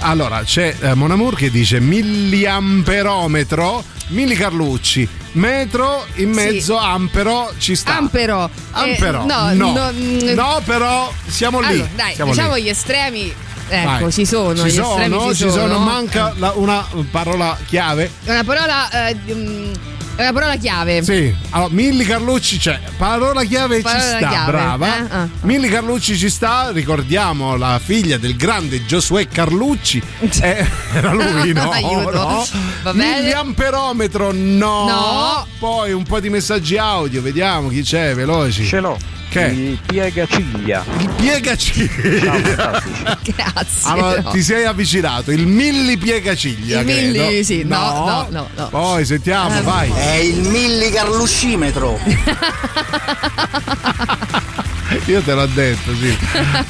[0.00, 7.96] Allora, c'è eh, Monamur che dice milliamperometro, Milli Carlucci, metro in mezzo, ampero ci sta.
[7.96, 8.46] Ampero.
[8.46, 8.50] Eh,
[8.92, 9.24] Ampero.
[9.24, 11.66] no, no, no, mm, No, però siamo lì.
[11.66, 12.62] Allora, dai, siamo diciamo lì.
[12.62, 13.34] gli estremi.
[13.70, 14.12] Ecco, Vai.
[14.12, 14.56] ci sono.
[14.56, 15.78] Ci gli sono, estremi ci sono, no?
[15.80, 18.10] manca la- una parola chiave.
[18.24, 19.08] Una parola.
[19.08, 19.16] eh,
[20.18, 21.02] è una parola chiave.
[21.04, 24.86] Sì, allora Milli Carlucci c'è, parola chiave Parola ci sta, chiave, brava.
[24.96, 25.04] eh?
[25.10, 25.28] Ah.
[25.42, 30.02] Milli Carlucci ci sta, ricordiamo la figlia del grande Giosuè Carlucci.
[30.40, 31.70] Eh, era lui, no?
[31.70, 32.10] Aiuto.
[32.10, 32.46] no?
[32.82, 33.20] Va bene.
[33.20, 34.86] Milliamperometro, no.
[34.88, 35.46] No.
[35.60, 38.66] Poi un po' di messaggi audio, vediamo chi c'è, veloci.
[38.66, 38.98] Ce l'ho.
[39.30, 39.42] Che?
[39.42, 40.82] Il piegaciglia.
[41.00, 42.80] Il piegaciglia.
[43.22, 43.90] Grazie.
[43.90, 44.30] Allora, no.
[44.30, 46.80] ti sei avvicinato, il milli piegaciglia.
[46.80, 48.68] Il milli, sì, no, no, no, no.
[48.68, 49.90] Poi sentiamo, Eh, vai.
[50.08, 52.00] È il millicarluscimetro.
[55.06, 56.16] Io te l'ho detto, sì.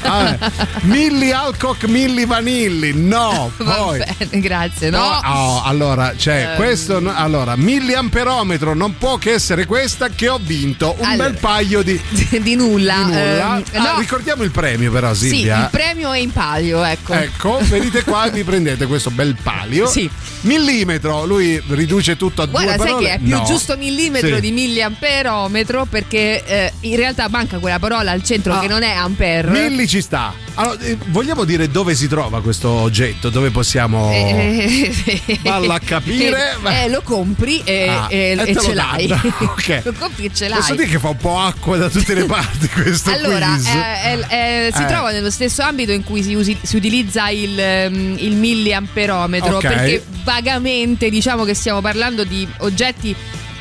[0.02, 0.38] Vabbè.
[0.82, 2.92] Milli Alcock, Milli Vanilli.
[2.94, 3.98] No, poi.
[3.98, 4.90] bene, grazie.
[4.90, 4.98] No.
[5.22, 6.56] Poi- oh, allora, c'è Ehm.
[6.56, 7.00] questo.
[7.00, 11.82] no- Allora, milliamperometro non può che essere questa che ho vinto un Allora, bel paio
[11.84, 12.00] di,
[12.40, 12.94] di nulla.
[12.96, 13.56] di nulla.
[13.58, 13.98] Ehm, Ah, no.
[13.98, 15.62] ricordiamo il premio, però, Sì, Silvia.
[15.64, 17.12] il premio è in palio, ecco.
[17.12, 19.86] Ecco, venite qua e vi prendete questo bel palio.
[19.86, 20.08] Sì.
[20.42, 23.06] Millimetro, lui riduce tutto a Guarda, due sai parole.
[23.08, 23.44] che è più No.
[23.44, 24.40] giusto millimetro Sì.
[24.40, 28.60] di milliamperometro perché eh, in realtà manca quella parola al centro Ah.
[28.60, 29.50] che non è ampere.
[29.50, 30.32] Milli ci sta.
[30.54, 33.28] Allora, eh, vogliamo dire dove si trova questo oggetto?
[33.30, 34.10] Dove possiamo.
[34.12, 36.58] Eh, Valla a capire.
[36.64, 39.06] Eh, eh, lo compri e, Ah, e- e ce l'hai.
[39.06, 39.22] danno.
[39.48, 39.80] Ok.
[39.84, 40.76] lo compri e ce Posso l'hai.
[40.76, 43.66] dire che fa un po' acqua da tutte le parti questo Allora, quiz?
[43.66, 44.86] eh, eh, eh, si Eh.
[44.86, 49.66] trova nello stesso ambito in cui si, usi- si utilizza il, ehm, il milliamperometro, Ok.
[49.68, 53.14] perché vagamente diciamo che stiamo parlando di oggetti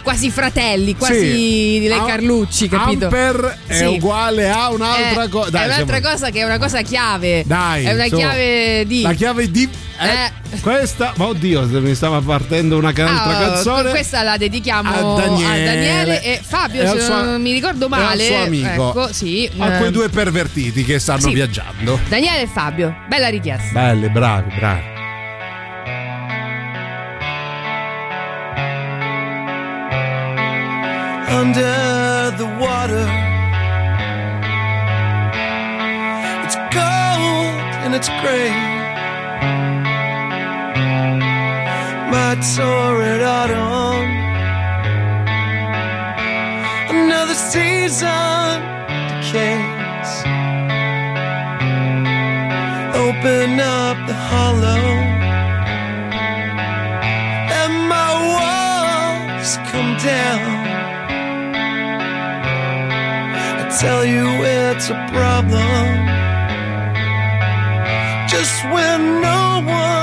[0.08, 1.20] quasi fratelli, quasi
[1.82, 1.88] Sì.
[1.90, 3.06] le Carlucci, capito?
[3.08, 3.84] Amper è Sì.
[3.84, 5.64] uguale a un'altra Eh, cosa.
[5.64, 7.44] È un'altra cosa che è una cosa chiave.
[7.46, 8.16] Dai, È una su.
[8.16, 9.02] chiave di.
[9.02, 9.68] La chiave di.
[10.00, 10.60] eh, Eh.
[10.62, 13.90] Questa, ma oddio, se mi stava partendo una altra Ah, canzone.
[13.90, 17.90] Questa la dedichiamo a Daniele, Daniele e Fabio, E se suo- non mi ricordo al
[17.92, 18.26] male.
[18.26, 18.90] suo amico.
[18.90, 19.50] Ecco, sì.
[19.58, 21.34] A eh, quei due pervertiti che stanno sì.
[21.34, 22.00] viaggiando.
[22.08, 23.74] Daniele e Fabio, bella richiesta.
[23.74, 24.97] Belli, bravi, bravi.
[31.42, 33.06] Under the water.
[36.46, 38.50] It's cold and it's gray.
[42.14, 44.10] My torrid autumn.
[46.96, 48.54] Another season
[49.10, 50.12] decays.
[53.06, 54.86] Open up the hollow.
[57.94, 60.67] My walls come down.
[63.80, 66.08] Tell you it's a problem.
[68.28, 69.97] Just when no one's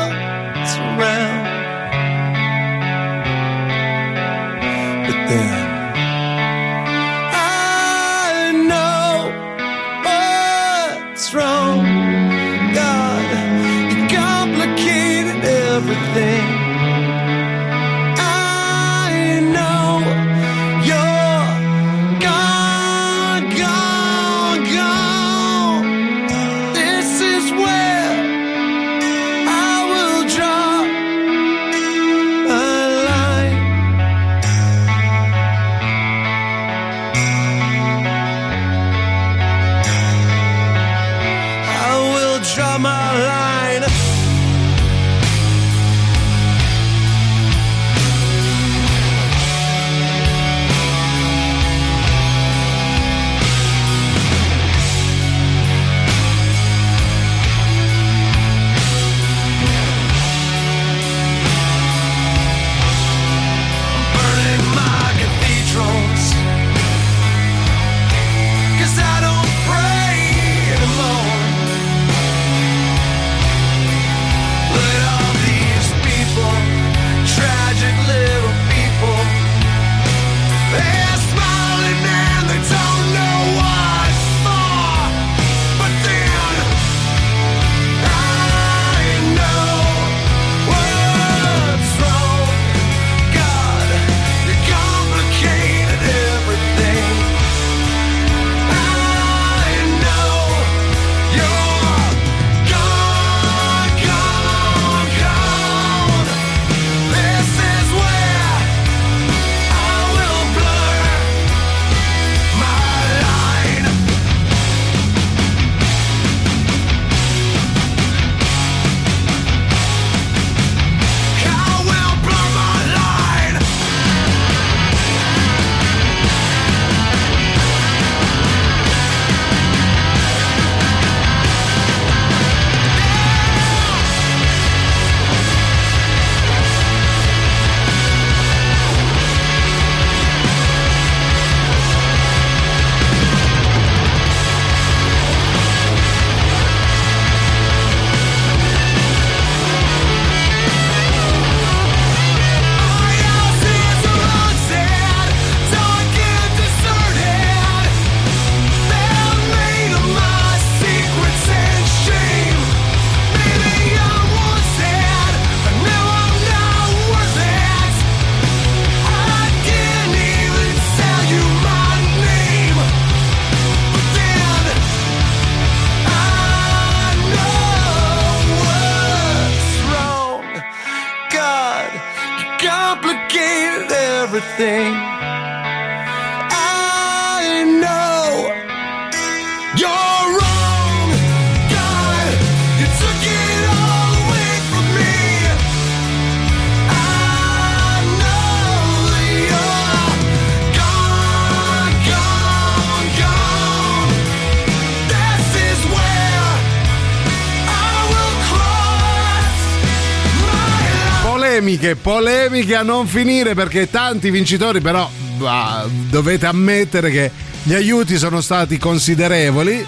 [211.54, 217.30] Polemiche, polemiche a non finire perché tanti vincitori però bah, dovete ammettere che
[217.62, 219.86] gli aiuti sono stati considerevoli.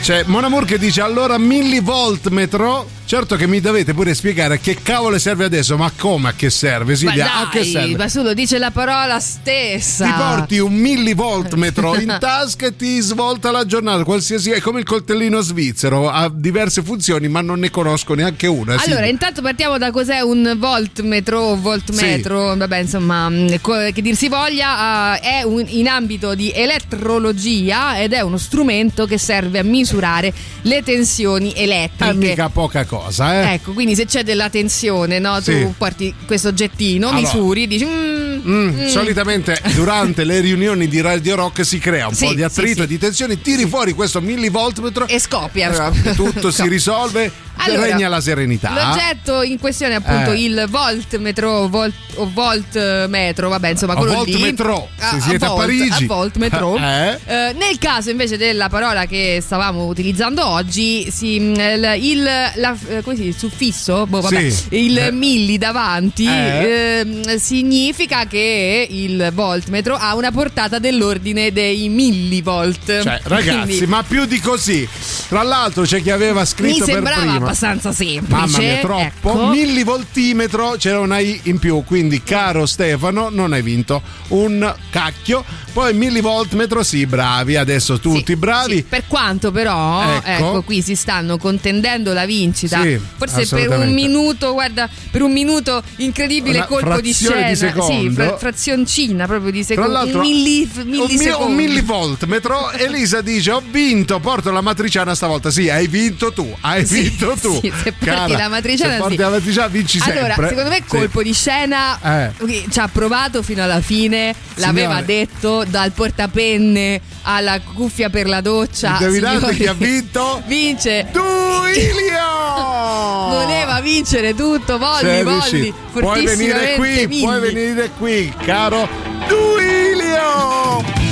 [0.00, 2.95] C'è Monamur che dice allora millivolt metro.
[3.06, 6.90] Certo che mi dovete pure spiegare che cavolo serve adesso, ma come a che serve?
[6.90, 7.96] Ma Silvia, a che dai, serve?
[7.96, 10.04] ma su lo dice la parola stessa.
[10.06, 14.80] Ti porti un millivolt metro in tasca e ti svolta la giornata, qualsiasi è come
[14.80, 18.72] il coltellino svizzero, ha diverse funzioni, ma non ne conosco neanche una.
[18.72, 19.06] Allora, Silvia.
[19.06, 23.30] intanto partiamo da cos'è un voltmetro o voltmetro, vabbè, insomma,
[23.60, 29.06] co- che dir si voglia, è un- in ambito di elettrologia ed è uno strumento
[29.06, 30.32] che serve a misurare
[30.62, 32.14] le tensioni elettriche.
[32.14, 33.54] mica poca cosa, eh?
[33.54, 35.66] Ecco, quindi se c'è della tensione, no, tu Sì.
[35.76, 37.22] porti questo oggettino, Allora.
[37.22, 38.14] misuri, dici mm,
[38.46, 38.86] Mm, mm.
[38.86, 42.74] Solitamente durante le riunioni di Radio Rock si crea un Sì, po' di attrito sì,
[42.74, 42.82] sì.
[42.82, 45.72] e di tensione, tiri fuori questo millivoltmetro e scoppia.
[45.74, 48.70] scoppia tutto, si risolve, Allora, regna la serenità.
[48.72, 50.42] L'oggetto in questione è appunto Eh.
[50.44, 55.04] il voltmetro o volt, o voltmetro, vabbè, insomma, quello voltmetro, lì.
[55.10, 56.04] se siete a volt- Parigi.
[56.04, 56.76] A voltmetro.
[56.86, 57.18] Eh.
[57.26, 62.76] Eh, nel caso invece della parola che stavamo utilizzando oggi, si, mm, il, il- la-
[62.88, 64.66] eh, dice, il suffisso, boh, vabbè, Sì.
[64.70, 65.10] il Eh.
[65.10, 67.00] milli davanti Eh.
[67.00, 73.02] ehm, significa che il voltmetro ha una portata dell'ordine dei millivolt.
[73.02, 74.88] Cioè, ragazzi, Quindi ma più di così.
[75.28, 77.45] Tra l'altro c'è chi aveva scritto per prima.
[77.46, 78.34] Abbastanza semplice.
[78.40, 79.00] Mamma mia, troppo.
[79.30, 79.46] ecco.
[79.48, 85.44] Millivoltimetro c'era una I in più, quindi caro Stefano, non hai vinto un cacchio.
[85.72, 88.76] Poi millivoltmetro, sì, bravi, adesso tutti bravi.
[88.76, 90.26] Sì, per quanto però, Ecco.
[90.26, 90.62] ecco.
[90.62, 92.80] qui si stanno contendendo la vincita.
[92.80, 97.48] Sì, Forse per un minuto, guarda, per un minuto incredibile Una colpo di scena.
[97.48, 97.54] di.
[97.56, 100.00] Sì, fra- frazioncina proprio di secondo.
[100.00, 101.46] un, milli, un, mi- millisecondo.
[101.46, 102.70] un millivoltmetro.
[102.72, 105.50] Elisa dice: Ho vinto, porto la matriciana stavolta.
[105.50, 107.58] Sì, hai vinto tu, hai Sì, vinto tu.
[107.60, 109.16] sì, se Cara, la matriciana, se sì.
[109.16, 110.48] la matriciana vinci Allora, sempre.
[110.48, 110.82] secondo me Sì.
[110.86, 112.32] colpo di scena Eh.
[112.70, 115.04] ci ha provato fino alla fine, l'aveva Signore.
[115.06, 118.96] detto dal portapenne alla cuffia per la doccia.
[119.00, 120.42] Indovinate chi ha vinto?
[120.46, 122.14] Vince Duilio!
[123.28, 125.74] Voleva vincere tutto, volli, volli.
[125.92, 127.22] Puoi venire qui, milli.
[127.22, 128.88] puoi venire qui, caro
[129.26, 131.05] Duilio!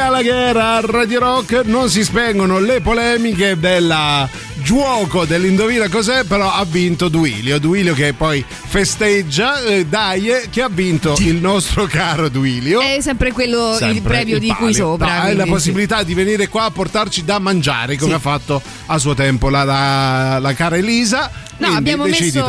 [0.00, 4.28] Balaguer a Radio Rock non si spengono le polemiche del
[4.62, 7.58] gioco dell'indovina cos'è, però ha vinto Duilio.
[7.58, 12.80] Duilio che poi festeggia, eh, dai, eh, che ha vinto il nostro caro Duilio.
[12.80, 15.06] È sempre quello il Sempre premio il di cui sopra.
[15.06, 18.16] Hai quindi la possibilità di venire qua a portarci da mangiare come Sì.
[18.16, 21.30] ha fatto a suo tempo la, la- la cara Elisa.
[21.58, 22.44] No, abbiamo messo,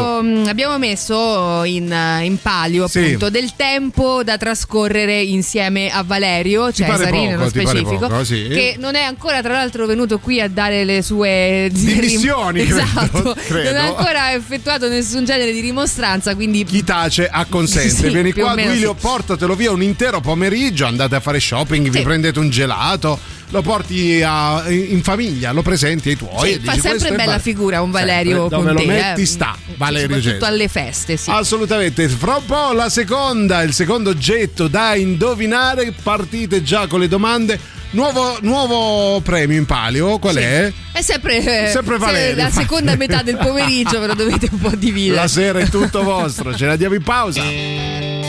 [0.47, 2.99] abbiamo messo in, in palio Sì.
[2.99, 8.07] appunto del tempo da trascorrere insieme a Valerio Ti pare Cesari nello poco, pare specifico,
[8.07, 8.47] poco, sì.
[8.49, 13.35] che non è ancora tra l'altro venuto qui a dare le sue Dimissioni, credo, esatto,
[13.47, 13.71] credo.
[13.71, 17.89] non ha ancora effettuato nessun genere di dimostranza, quindi Chi tace acconsente.
[17.89, 18.89] Sì, Vieni qua, sì.
[18.99, 24.21] portatelo via un intero pomeriggio, andate a fare shopping, vi prendete un gelato, lo porti
[24.23, 26.53] a- in famiglia, lo presenti ai tuoi.
[26.53, 27.39] Sì, fa dici, sempre "Questo è bella Val-".
[27.41, 29.25] figura un Valerio Sempre, dove lo te, metti eh.
[29.25, 30.43] sta, Valerio Cesari.
[30.53, 31.29] alle feste, sì.
[31.29, 37.07] Assolutamente, fra un po' la seconda, il secondo oggetto da indovinare, partite già con le
[37.07, 37.75] domande.
[37.91, 40.39] Nuovo, nuovo premio in palio, qual Sì.
[40.41, 40.73] è?
[40.91, 41.41] È sempre,
[41.71, 42.61] Sempre se- Valerio, la infatti.
[42.63, 45.15] seconda metà del pomeriggio, ve lo dovete un po' dividere.
[45.15, 47.41] La sera è tutto vostro, ce la diamo in pausa.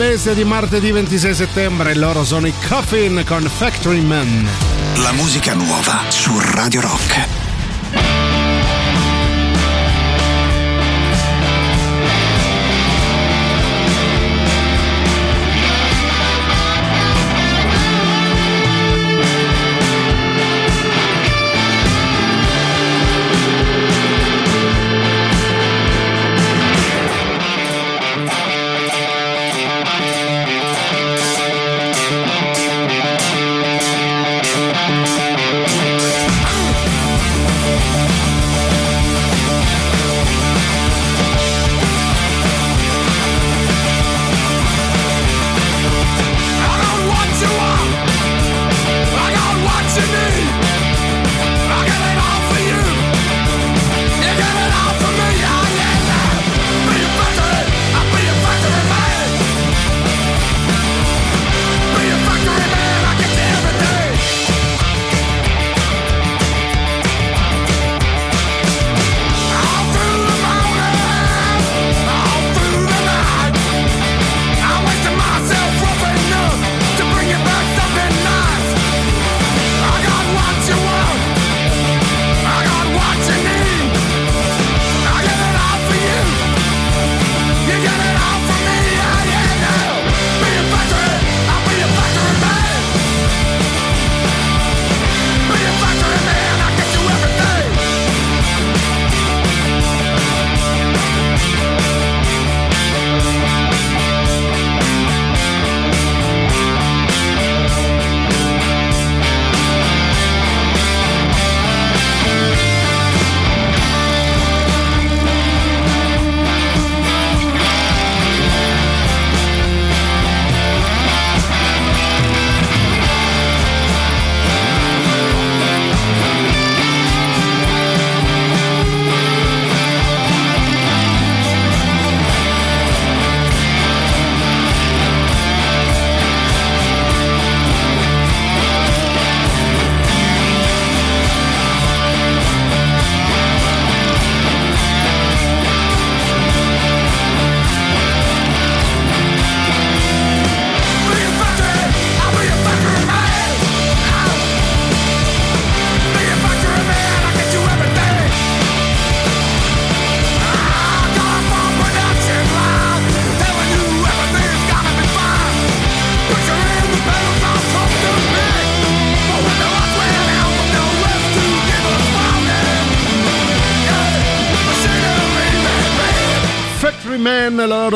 [0.00, 4.48] e Bestia di martedì 26 settembre, loro sono i Coffin con Factory Man.
[5.02, 7.49] La musica nuova su Radio Rock.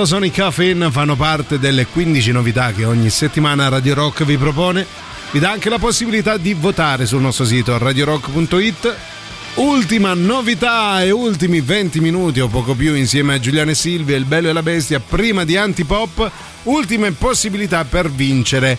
[0.04, 0.30] Loro sono i
[0.90, 4.86] fanno parte delle 15 novità che ogni settimana Radio Rock vi propone.
[5.30, 8.96] Vi dà anche la possibilità di votare sul nostro sito radiorock.it.
[9.54, 14.24] Ultima novità e ultimi 20 minuti o poco più insieme a Giuliano e Silvia, il
[14.24, 16.30] bello e la bestia, prima di Antipop,
[16.64, 18.76] ultime possibilità per vincere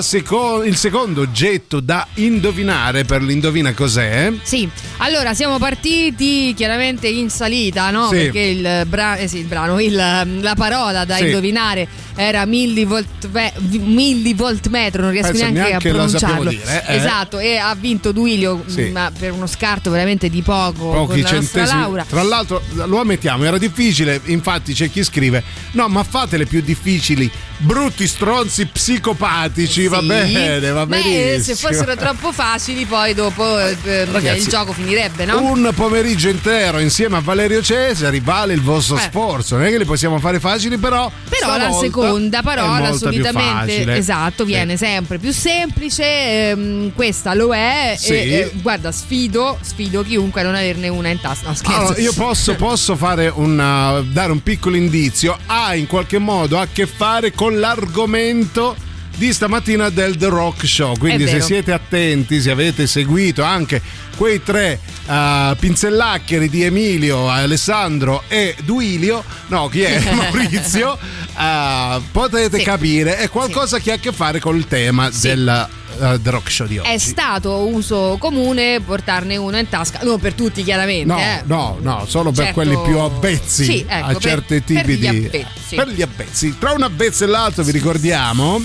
[0.00, 4.30] seco- il secondo oggetto da indovinare per l'indovina cos'è.
[4.42, 4.68] Sì,
[5.04, 8.08] allora siamo partiti chiaramente in salita, no?
[8.08, 8.16] Sì.
[8.16, 11.24] Perché il, bra- eh sì, il brano, il, la parola da Sì.
[11.24, 16.50] indovinare era millivolt, ve- millivolt metro, non riesco Penso neanche, neanche a pronunciarlo.
[16.50, 16.96] dire, eh.
[16.96, 18.90] Esatto, e ha vinto Duilio Sì.
[18.90, 21.80] ma per uno scarto veramente di poco con Pochi la nostra centesimi.
[21.80, 22.04] Laura.
[22.08, 25.42] Tra l'altro lo ammettiamo, era difficile, infatti c'è chi scrive
[25.72, 29.88] "No, ma fatele più difficili, brutti stronzi psicopatici".
[29.88, 31.42] Va bene, va benissimo.
[31.42, 35.40] se fossero troppo facili, poi dopo eh, Ragazzi, il gioco finirebbe, no?
[35.42, 39.00] Un pomeriggio intero insieme a Valerio Cesari vale il vostro Eh.
[39.00, 39.56] sforzo.
[39.56, 41.10] Non è che li possiamo fare facili, però.
[41.28, 46.00] Però la seconda parola solitamente esatto, viene sempre più semplice.
[46.02, 47.94] ehm, questa lo è.
[47.98, 48.12] Sì.
[48.12, 51.48] E, eh, guarda, sfido, sfido chiunque a non averne una in tasca.
[51.48, 51.80] No, scherzo.
[51.80, 55.36] Allora, io posso, posso fare un, uh, dare un piccolo indizio.
[55.46, 58.76] Ha in qualche modo a che fare con l'argomento
[59.16, 60.96] di stamattina del The Rock Show.
[60.96, 63.80] Quindi, se siete attenti, se avete seguito anche
[64.16, 70.00] quei tre uh, pinzellaccheri di Emilio, Alessandro e Duilio, no, chi è?
[70.12, 70.98] Maurizio,
[71.36, 72.64] uh, potete Sì.
[72.64, 73.16] capire.
[73.18, 75.68] È qualcosa che ha a che fare col tema del
[76.00, 76.88] eh, The Rock Show di oggi.
[76.90, 81.04] È stato uso comune portarne uno in tasca, non per tutti chiaramente.
[81.12, 81.42] No, eh.
[81.44, 82.52] no, no, solo per Certo.
[82.54, 85.26] quelli più avvezzi Sì, ecco, a per- certi per tipi gli di.
[85.26, 85.74] avvezzi.
[85.76, 86.58] Per gli avvezzi.
[86.58, 88.62] Tra un avvezzo e l'altro vi ricordiamo.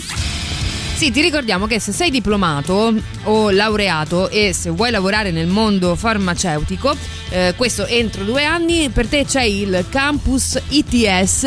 [0.97, 2.91] Sì, ti ricordiamo che se sei diplomato
[3.25, 6.95] o laureato e se vuoi lavorare nel mondo farmaceutico,
[7.29, 11.45] eh, questo entro due anni, per te c'è il campus ITS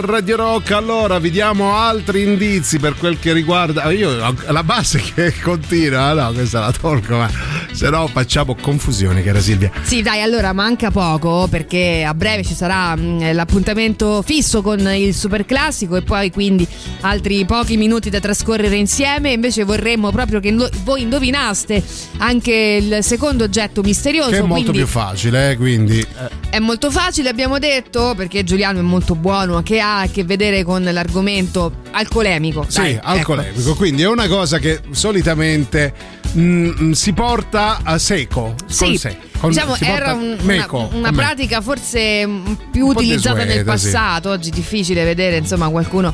[0.00, 0.70] Radio Rock.
[0.72, 3.82] Allora, vi diamo altri indizi per quel che riguarda.
[3.84, 4.10] ah, Io
[4.46, 7.30] la base che continua, no, questa la tolgo, ma
[7.78, 9.70] se no facciamo confusione, cara Silvia.
[9.82, 15.14] Sì, dai, allora manca poco perché a breve ci sarà mh, l'appuntamento fisso con il
[15.14, 16.66] super classico e poi quindi
[17.02, 19.30] altri pochi minuti da trascorrere insieme.
[19.30, 20.52] Invece vorremmo proprio che
[20.82, 21.80] voi indovinaste
[22.16, 22.52] anche
[22.82, 24.30] il secondo oggetto misterioso.
[24.30, 26.00] Che è molto più facile, eh, quindi.
[26.00, 26.06] eh,
[26.50, 30.64] È molto facile, abbiamo detto, perché Giuliano è molto buono, che ha a che vedere
[30.64, 32.64] con l'argomento alcolemico.
[32.66, 33.06] Sì, Dai, ecco.
[33.06, 33.74] alcolemico.
[33.76, 35.92] Quindi è una cosa che solitamente
[36.36, 38.54] mm, mm, si porta a seco.
[38.66, 39.16] Sì, con sé.
[39.38, 42.28] Con- diciamo era un- meco, una, una pratica forse
[42.70, 43.84] più Un utilizzata nel desueta, sì.
[43.90, 46.12] passato, oggi è difficile vedere insomma qualcuno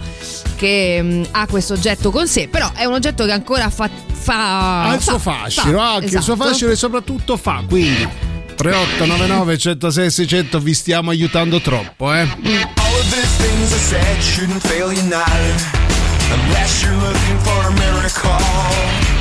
[0.56, 3.88] che mm, ha questo oggetto con sé, però è un oggetto che ancora fa...
[4.12, 6.48] fa ha il suo fa- fascino, fa, anche il suo esatto.
[6.48, 7.62] fascino e soprattutto fa.
[7.66, 8.06] Quindi
[8.56, 12.20] 3899 106 600 vi stiamo aiutando troppo, eh.
[12.20, 15.24] All of these things I said shouldn't fail you now,
[16.30, 19.13] unless you're looking for a miracle.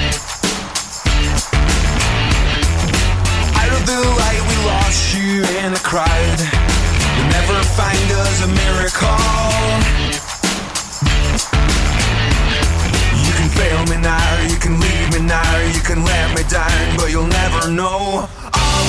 [3.85, 6.39] The light, we lost you in the crowd.
[7.15, 9.19] You'll never find us a miracle.
[13.25, 16.97] You can fail me now, you can leave me now, you can let me down,
[16.97, 18.85] but you'll never know all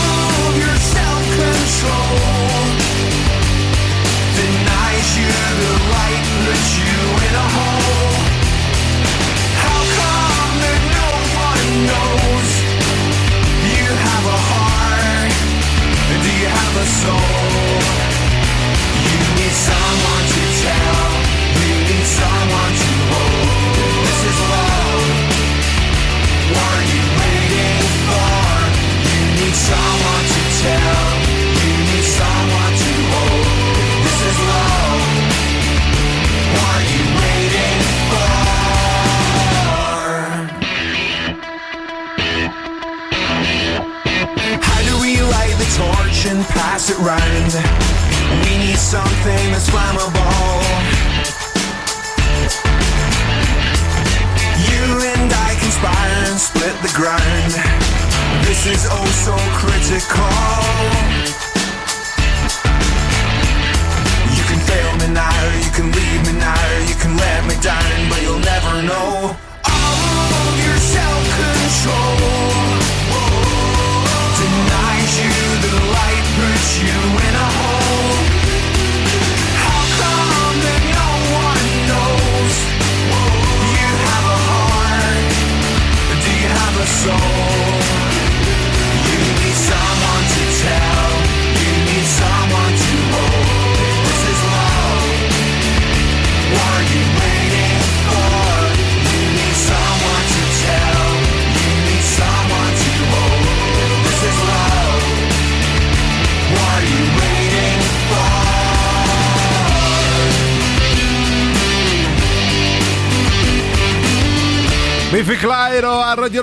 [0.47, 2.55] of your self-control
[4.39, 5.31] denies you
[5.61, 6.95] the light, puts you
[7.27, 8.44] in a hole.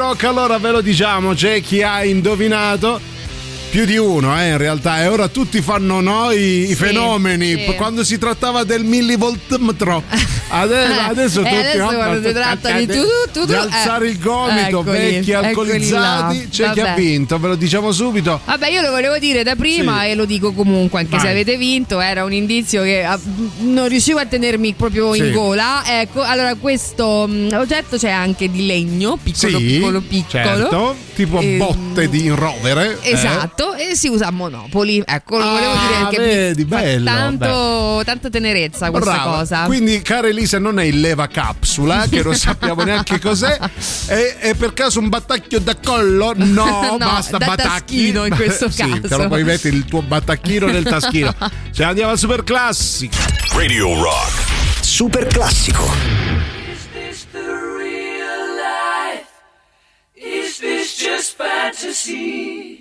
[0.02, 3.11] Rock, allora ve lo diciamo, c'è chi ha indovinato.
[3.72, 7.56] Più di uno, eh, in realtà, e ora tutti fanno noi i fenomeni.
[7.68, 7.74] sì.
[7.76, 10.04] Quando si trattava del millivoltmetro,
[10.50, 14.08] adesso, adesso Eh, tutti adesso no, quando si tratta di tu, tu, tu, di alzare
[14.08, 14.10] eh.
[14.10, 16.48] il gomito, Eccoli, vecchi alcolizzati.
[16.52, 17.00] C'è chi ha Vabbè.
[17.02, 18.42] vinto, ve lo diciamo subito.
[18.44, 20.10] Vabbè, io lo volevo dire da prima Sì.
[20.10, 21.32] e lo dico comunque, anche se Vai.
[21.32, 23.18] avete vinto, era un indizio che ah,
[23.60, 25.32] non riuscivo a tenermi proprio in Sì.
[25.32, 25.84] gola.
[25.86, 30.28] Ecco, allora questo mm, oggetto c'è anche di legno, piccolo, sì, piccolo, piccolo.
[30.44, 32.98] certo, tipo Ehm, botte di rovere.
[33.02, 33.16] eh.
[33.62, 35.04] Esatto, e si usa Monopoli.
[35.06, 39.38] Ecco, lo volevo Ah, dire perché mi vedi, fa bello, tanto, tanta tenerezza questa Brava.
[39.38, 39.64] cosa.
[39.66, 43.58] Quindi, cara Elisa, non è il leva capsula, che non sappiamo neanche cos'è.
[44.08, 46.34] È, è per caso un battacchio da collo?
[46.36, 47.96] No, No, basta da batacchi.
[48.12, 49.08] taschino in questo sì, caso.
[49.08, 51.34] Te lo puoi mettere il tuo battacchino nel taschino.
[51.72, 53.16] Cioè, andiamo al super classico.
[53.54, 54.50] Radio Rock.
[54.82, 55.90] Super classico.
[60.16, 62.81] Is this just fantasy?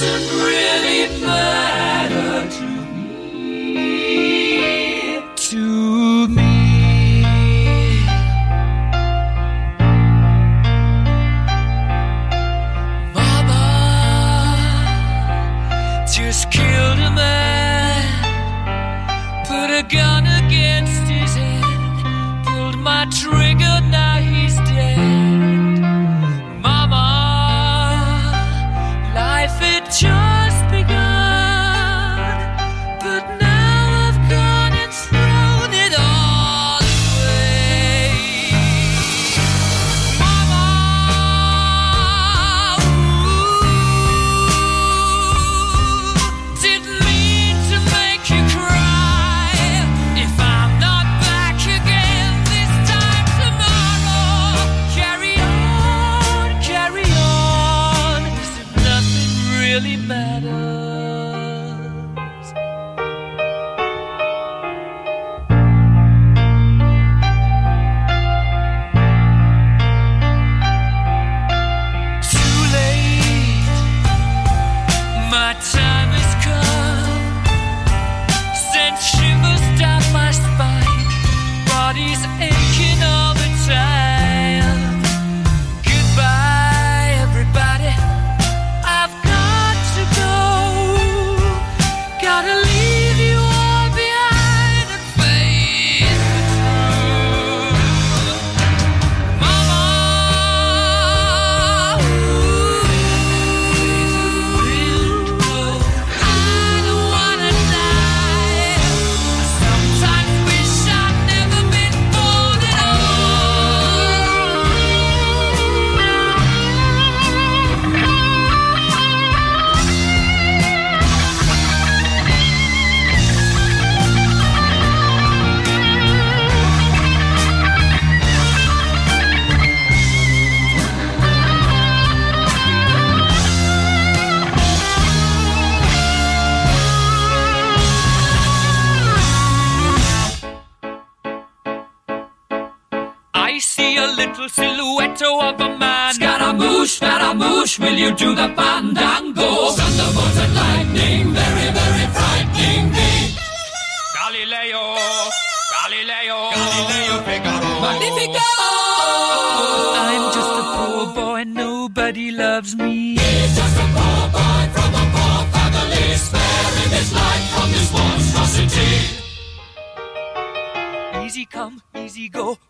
[0.00, 0.69] Separate.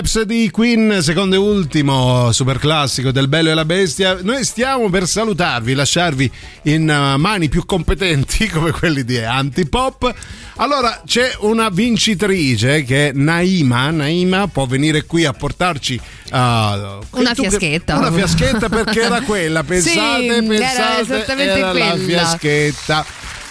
[0.00, 4.18] Bohemian Rhapsody Queen, secondo e ultimo super classico del Bello e la Bestia.
[4.22, 6.30] Noi stiamo per salutarvi, lasciarvi
[6.62, 10.12] in uh, mani più competenti come quelli di Antipop.
[10.56, 13.90] Allora c'è una vincitrice che è Naima.
[13.90, 16.00] Naima può venire qui a portarci
[16.30, 17.98] uh, Una fiaschetta.
[17.98, 23.06] Una fiaschetta perché era quella, pensate, Sì, era pensate, esattamente era la fiaschetta.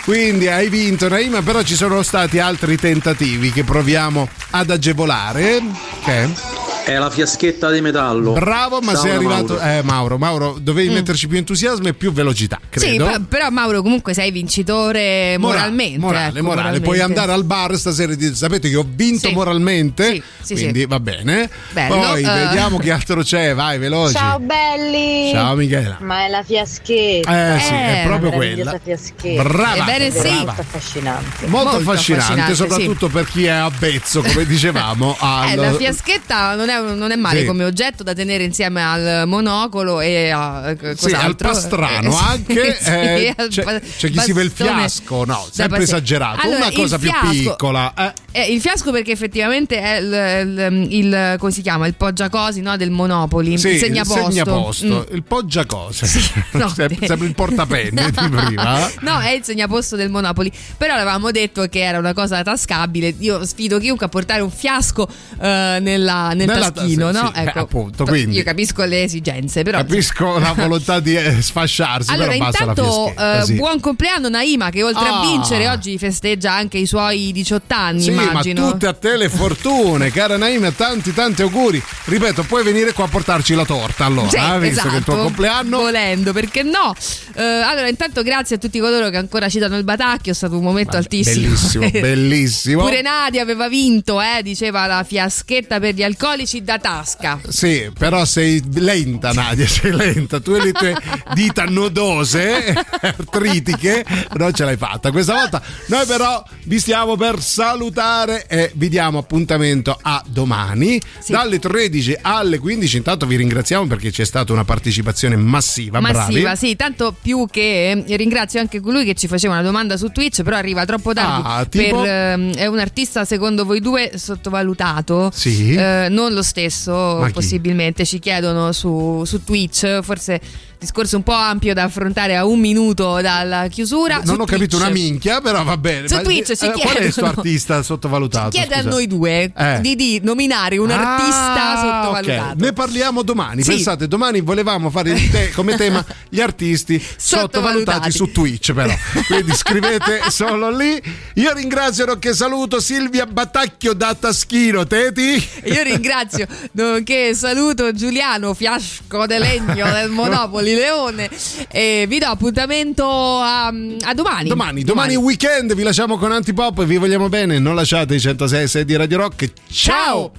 [0.10, 5.62] Quindi hai vinto Naima, però ci sono stati altri tentativi che proviamo ad agevolare.
[6.04, 6.69] Che?
[6.90, 8.34] È la fiaschetta di metallo.
[8.34, 9.54] Bravo, ma Ciao, sei arrivato.
[9.56, 9.62] Mauro.
[9.70, 12.68] Eh, Mauro, Mauro, dovevi metterci più entusiasmo e più velocità, Mm.
[12.80, 13.06] Sì, credo.
[13.06, 15.98] pe- però Mauro comunque sei vincitore moralmente.
[16.00, 16.80] Morale, ecco, morale.
[16.80, 19.34] Puoi andare al bar stasera e dire sapete che ho vinto Sì.
[19.34, 20.12] moralmente.
[20.14, 20.86] Sì, sì, quindi sì.
[20.88, 21.50] va bene.
[21.72, 22.30] Bello, Poi eh.
[22.46, 24.14] vediamo che altro c'è, vai, veloci.
[24.16, 25.32] Ciao belli!
[25.32, 25.98] Ciao, Michela.
[26.02, 27.56] Ma è la fiaschetta.
[27.56, 28.80] Eh, sì, è proprio quella.
[28.84, 29.44] fiaschetta.
[29.44, 30.20] Brava, Ebbene sì.
[30.22, 30.44] brava.
[30.46, 31.48] Molto affascinante.
[31.48, 35.18] Molto, Molto affascinante, affascinante, soprattutto per chi è avvezzo, come dicevamo,
[35.50, 37.46] Eh, la al fiaschetta non è non è male Sì.
[37.46, 42.78] come oggetto da tenere insieme al monocolo e a eh, Sì, al pastrano Eh, anche
[43.36, 46.42] eh, c'è, c'è chi si vede il fiasco, no, sempre esagerato.
[46.42, 47.94] Allora, Una cosa il più fiasco- piccola.
[47.96, 48.14] eh.
[48.32, 51.88] Eh, il fiasco perché effettivamente è il, il- il- come si chiama?
[51.88, 54.26] Il poggiacosi no, del Monopoli, Sì, il segnaposto.
[54.32, 55.16] segnaposto, Mm.
[55.16, 56.06] il poggiacose.
[56.54, 56.70] no.
[56.70, 58.88] Sem- Sembra il portapenne di prima.
[59.02, 60.52] No, è il segnaposto del Monopoli.
[60.78, 63.14] Però avevamo detto che era una cosa tascabile.
[63.20, 65.08] Io sfido chiunque a portare un fiasco
[65.42, 67.32] eh, nella- nel Nella- taschino, sì, no?
[67.34, 68.36] sì, eh, appunto, quindi.
[68.38, 69.78] Io capisco le esigenze, però.
[69.80, 73.54] Capisco la volontà di eh, sfasciarsi, Allora, però basta la intanto, eh, sì.
[73.56, 75.20] buon compleanno Naima, che oltre Ah.
[75.20, 78.02] a vincere oggi festeggia anche i suoi 18 anni.
[78.02, 78.66] Sì, immagino.
[78.66, 81.82] ma tutte a te le fortune, cara Naima, tanti tanti auguri.
[82.06, 85.04] Ripeto, puoi venire qua a portarci la torta allora, Sì, eh, visto che è il
[85.04, 85.28] tuo esatto.
[85.28, 85.78] compleanno.
[85.80, 86.94] Volendo, perché no?
[87.36, 90.64] Eh, allora, intanto grazie a tutti coloro che ancora citano il Batacchio, è stato un
[90.64, 91.48] momento altissimo.
[91.48, 92.82] Bellissimo, bellissimo.
[92.84, 97.40] Pure Nadia aveva vinto, eh, diceva la fiaschetta per gli alcolici da tasca.
[97.48, 100.40] Sì, però sei lenta Nadia, sei lenta.
[100.40, 100.96] Tu e le tue
[101.34, 105.12] dita nodose, artritiche, non ce l'hai fatta.
[105.12, 111.60] Questa volta noi però vi stiamo per salutare e vi diamo appuntamento a domani dalle
[111.60, 112.98] 13 alle 15.
[112.98, 116.58] Intanto vi ringraziamo perché c'è stata una partecipazione massiva, Massiva, bravi.
[116.58, 120.44] sì, tanto più che eh, ringrazio anche colui che ci faceva una domanda su Twitch,
[120.44, 121.48] però arriva troppo tardi.
[121.48, 122.02] Ah, tipo?
[122.02, 125.32] per, ehm, è un artista, secondo voi due, sottovalutato?
[125.34, 125.74] Sì.
[125.74, 127.34] Eh, non lo stesso, Ma chi?
[127.34, 128.06] possibilmente.
[128.06, 130.40] Ci chiedono su, su Twitch, forse
[130.80, 134.22] discorso un po' ampio da affrontare a un minuto dalla chiusura.
[134.24, 134.82] Non Su ho capito Twitch.
[134.82, 136.08] una minchia, però va bene.
[136.08, 138.50] Su Ma- Twitch eh, Qual è il suo chiedono- artista sottovalutato?
[138.50, 139.80] Chiede a noi due Eh.
[139.82, 142.56] di, di nominare un Ah, artista sottovalutato.
[142.64, 143.62] Ne parliamo domani.
[143.64, 143.72] Sì.
[143.72, 148.12] Pensate, domani volevamo fare te- come tema gli artisti sottovalutati Sottovalutati.
[148.12, 148.94] su Twitch, però.
[149.28, 151.02] Quindi scrivete solo lì.
[151.36, 154.86] Io ringrazio che saluto Silvia Battacchio da Taschino.
[154.88, 155.46] Teti.
[155.62, 161.30] E Io ringrazio, nonché saluto Giuliano Fiasco de Legno del Monopoli Leone
[161.70, 164.50] e vi do appuntamento a, a domani.
[164.50, 168.68] Domani, domani weekend vi lasciamo con Antipop, vi vogliamo bene, non lasciate i 106 e
[168.68, 169.52] 6 di Radio Rock.
[169.72, 170.32] Ciao!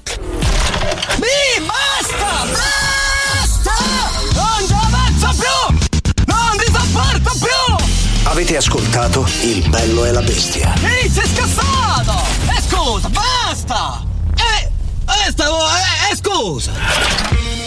[1.17, 2.47] Mi basta!
[2.51, 3.73] Basta!
[4.35, 5.77] Non ci avanzo più!
[6.27, 7.87] Non ti sopporto più!
[8.25, 10.73] Avete ascoltato Il bello e la bestia.
[10.83, 12.13] Ehi, sei scassato!
[12.57, 14.05] E scusa, basta!
[14.37, 14.71] Eh,
[15.27, 17.60] eh, stavo, eh, eh, scusa!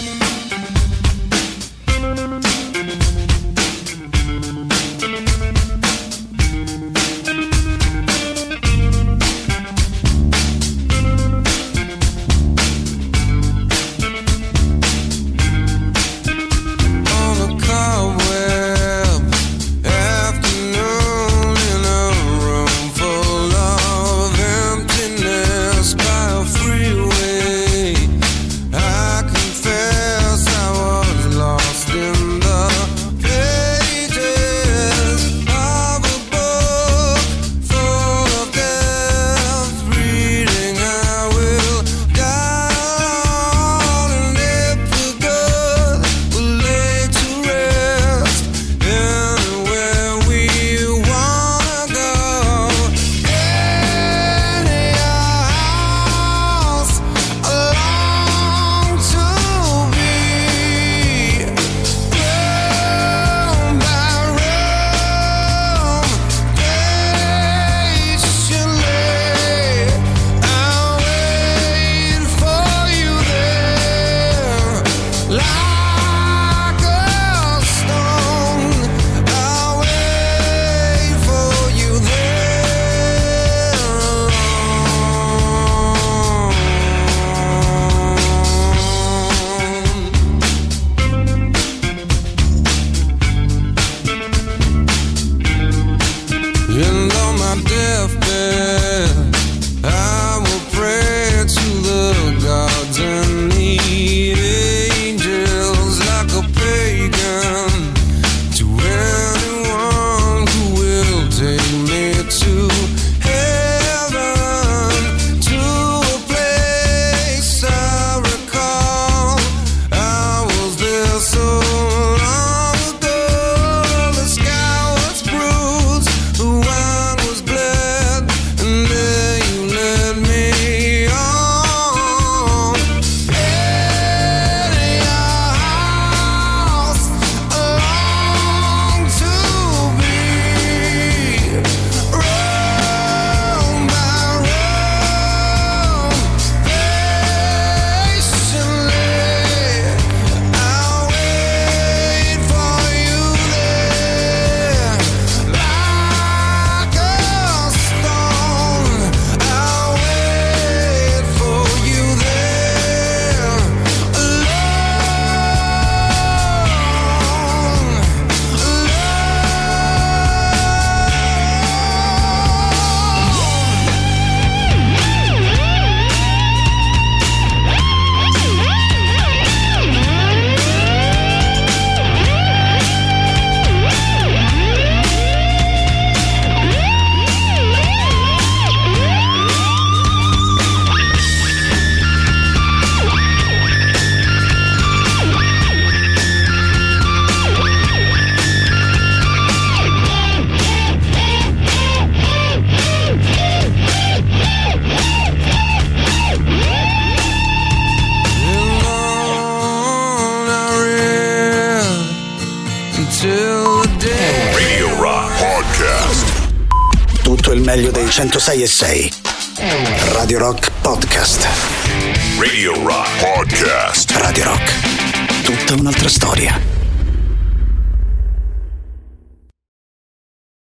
[218.65, 219.02] 106